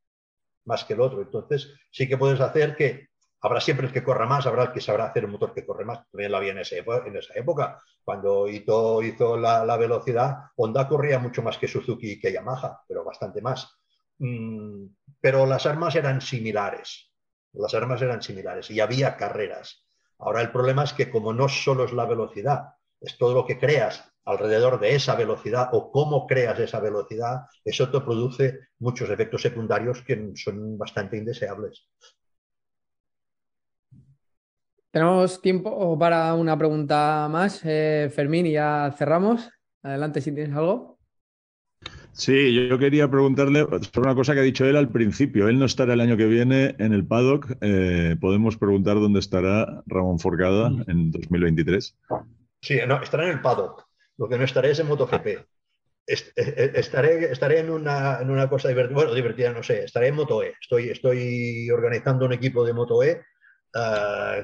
[0.67, 1.23] más que el otro.
[1.23, 3.09] Entonces sí que puedes hacer que
[3.41, 5.87] habrá siempre el que corra más, habrá el que sabrá hacer un motor que corre
[5.87, 6.07] más.
[6.11, 7.81] También lo había en, esa época.
[8.05, 12.83] Cuando Ito hizo la, la, velocidad, Honda corría mucho más que Suzuki y que Yamaha,
[12.87, 13.75] pero bastante más.
[14.19, 14.87] Mm,
[15.21, 17.13] pero las armas eran similares.
[17.53, 19.87] Las armas eran similares y había carreras.
[20.19, 23.59] Ahora el problema es que como no solo es la velocidad, es todo lo que
[23.59, 29.43] creas alrededor de esa velocidad o cómo creas esa velocidad, eso te produce muchos efectos
[29.43, 31.89] secundarios que son bastante indeseables.
[34.91, 39.49] Tenemos tiempo para una pregunta más, eh, Fermín, y ya cerramos.
[39.83, 40.95] Adelante si tienes algo.
[42.17, 45.49] Sí, yo quería preguntarle sobre una cosa que ha dicho él al principio.
[45.49, 47.47] Él no estará el año que viene en el paddock.
[47.61, 51.95] Eh, ¿Podemos preguntar dónde estará Ramón Forcada en 2023?
[52.63, 53.85] Sí, no, estará en el paddock.
[54.17, 55.27] Lo que no estaré es en MotoGP.
[55.37, 55.47] Ah.
[56.07, 60.09] Eh, eh, estaré, estaré en, una, en una cosa divertida, bueno, divertida, no sé, estaré
[60.09, 60.55] en MotoE.
[60.59, 63.25] Estoy, estoy organizando un equipo de MotoE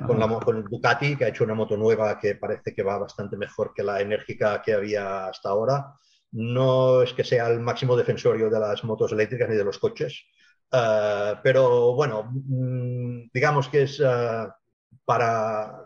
[0.06, 2.98] con, la, con el Ducati, que ha hecho una moto nueva que parece que va
[2.98, 5.94] bastante mejor que la enérgica que había hasta ahora
[6.32, 10.24] no es que sea el máximo defensorio de las motos eléctricas ni de los coches,
[10.72, 14.46] eh, pero bueno, mm, digamos que es eh,
[15.04, 15.84] para,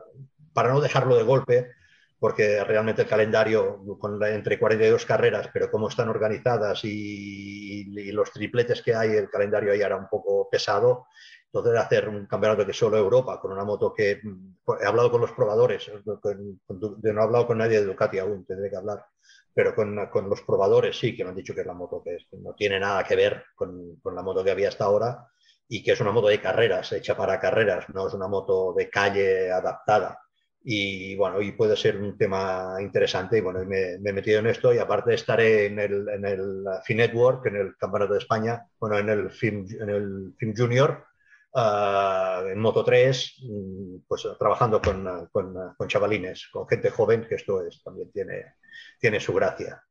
[0.52, 1.72] para no dejarlo de golpe,
[2.18, 8.82] porque realmente el calendario, con entre 42 carreras, pero como están organizadas y, los tripletes
[8.82, 11.06] que hay, el calendario ahí era un poco pesado.
[11.46, 15.20] Entonces, hacer un campeonato que solo Europa, con una moto que mm, he hablado con
[15.20, 19.04] los probadores, no he hablado con nadie de Ducati aún, tendré que hablar
[19.56, 22.16] pero con, con, los probadores sí, que me han dicho que es la moto que,
[22.16, 25.28] es, no tiene nada que ver con, con, la moto que había hasta ahora
[25.66, 28.90] y que es una moto de carreras, hecha para carreras, no es una moto de
[28.90, 30.20] calle adaptada.
[30.62, 34.46] Y bueno, y puede ser un tema interesante y bueno, me, me he metido en
[34.48, 38.98] esto y aparte estaré en el, en el Network, en el Campeonato de España, bueno,
[38.98, 41.02] en el Film, en el film Junior,
[41.56, 47.36] uh, en Moto 3, mm, pues trabajando con, con, con, chavalines, con gente joven, que
[47.36, 48.56] esto es, también tiene,
[49.00, 49.82] tiene su gracia.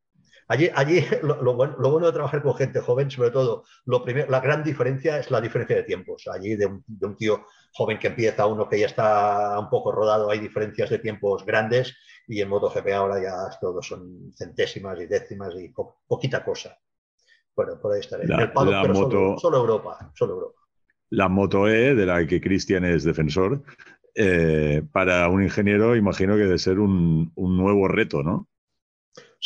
[0.47, 4.29] Allí, allí lo, bueno, lo, bueno, de trabajar con gente joven, sobre todo, lo primero,
[4.29, 6.27] la gran diferencia es la diferencia de tiempos.
[6.31, 9.91] Allí de un, de un, tío joven que empieza, uno que ya está un poco
[9.91, 11.97] rodado, hay diferencias de tiempos grandes
[12.27, 16.77] y en MotoGP ahora ya todos son centésimas y décimas y po poquita cosa.
[17.55, 18.27] Bueno, por ahí estaré.
[18.27, 20.64] La, el la pero moto, solo, solo, Europa, solo Europa.
[21.09, 23.63] La Moto E, de la que Cristian es defensor,
[24.15, 28.47] eh, para un ingeniero imagino que debe ser un, un nuevo reto, ¿no?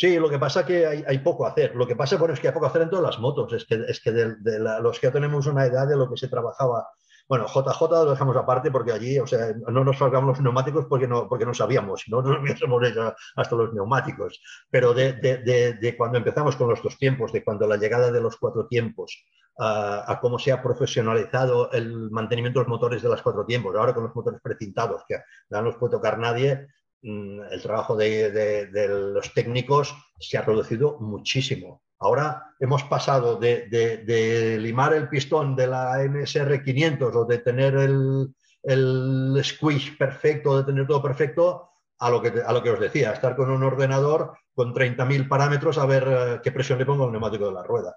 [0.00, 1.76] Sí, lo que pasa es que hay, poco a hacer.
[1.76, 3.52] Lo que pasa bueno, es que hay poco a hacer en todas las motos.
[3.52, 6.28] Es que, es que de, los que ya tenemos una edad de lo que se
[6.28, 6.88] trabajaba.
[7.30, 11.08] Bueno, JJ lo dejamos aparte porque allí, o sea, no nos faltamos los neumáticos porque
[11.08, 14.42] no, porque no sabíamos, no nos hubiésemos hecho hasta los neumáticos.
[14.68, 18.20] Pero de, de, de, cuando empezamos con los dos tiempos, de cuando la llegada de
[18.20, 19.24] los cuatro tiempos,
[19.58, 23.94] a, cómo se ha profesionalizado el mantenimiento de los motores de los cuatro tiempos, ahora
[23.94, 25.18] con los motores precintados, que
[25.50, 26.66] no los puede tocar nadie,
[27.02, 31.82] Mm, el trabajo de, los técnicos se ha reducido muchísimo.
[32.00, 38.34] Ahora hemos pasado de, limar el pistón de la MSR 500 o de tener el,
[38.62, 43.12] el squish perfecto, de tener todo perfecto, a lo, que, a lo que os decía,
[43.12, 47.12] estar con un ordenador con 30.000 parámetros a ver eh, qué presión le pongo al
[47.12, 47.94] neumático de la rueda.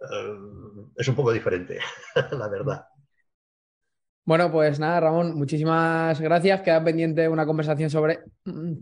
[0.00, 0.38] Eh,
[0.96, 1.78] es un poco diferente,
[2.30, 2.86] la verdad.
[4.24, 6.60] Bueno, pues nada, Ramón, muchísimas gracias.
[6.60, 8.74] Queda pendiente una conversación sobre mm,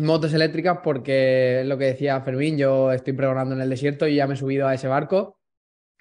[0.00, 4.26] motos eléctricas porque lo que decía Fermín, yo estoy pregonando en el desierto y ya
[4.26, 5.38] me he subido a ese barco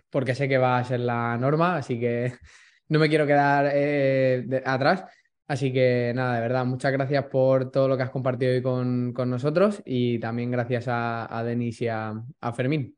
[0.09, 2.33] porque sé que va a ser la norma, así que
[2.89, 5.05] no me quiero quedar eh, atrás.
[5.47, 9.13] Así que nada, de verdad, muchas gracias por todo lo que has compartido hoy con,
[9.13, 12.23] con nosotros y también gracias a, a Denis y a,
[12.55, 12.95] Fermín.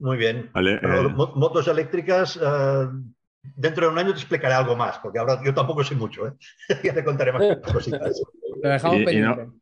[0.00, 0.50] Muy bien.
[0.52, 1.08] Vale, eh...
[1.14, 2.90] Motos eléctricas, uh,
[3.42, 6.32] Dentro de un año te explicaré algo más, porque ahora yo tampoco sé mucho, ¿eh?
[6.84, 7.42] ya te contaré más
[7.72, 8.22] cositas.
[8.62, 9.42] Lo dejamos y, pendiente.
[9.42, 9.59] Y,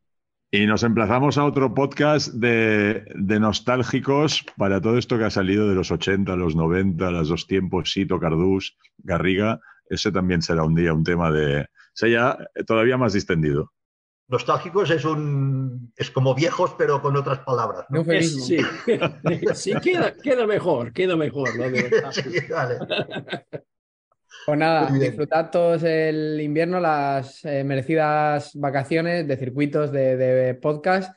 [0.51, 5.75] nos emplazamos a otro podcast de, de, nostálgicos para todo esto que ha salido de
[5.75, 9.59] los 80, los 90, los dos tiempos, Sito, Cardús, Garriga.
[9.89, 11.67] Ese también será un día un tema de.
[11.93, 13.71] sea, todavía más distendido.
[14.27, 17.85] Nostálgicos es un es como viejos, pero con otras palabras.
[17.89, 18.03] ¿no?
[18.03, 18.57] sí,
[19.53, 21.49] sí queda, queda, mejor, queda mejor.
[21.57, 22.11] ¿no?
[22.11, 22.77] sí, vale.
[24.49, 31.15] Pues nada, disfrutad todos el invierno, las eh, merecidas vacaciones de circuitos, de, de podcast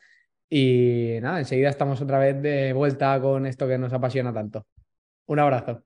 [0.49, 4.67] Y nada, enseguida estamos otra vez de vuelta con esto que nos apasiona tanto.
[5.25, 5.83] Un abrazo.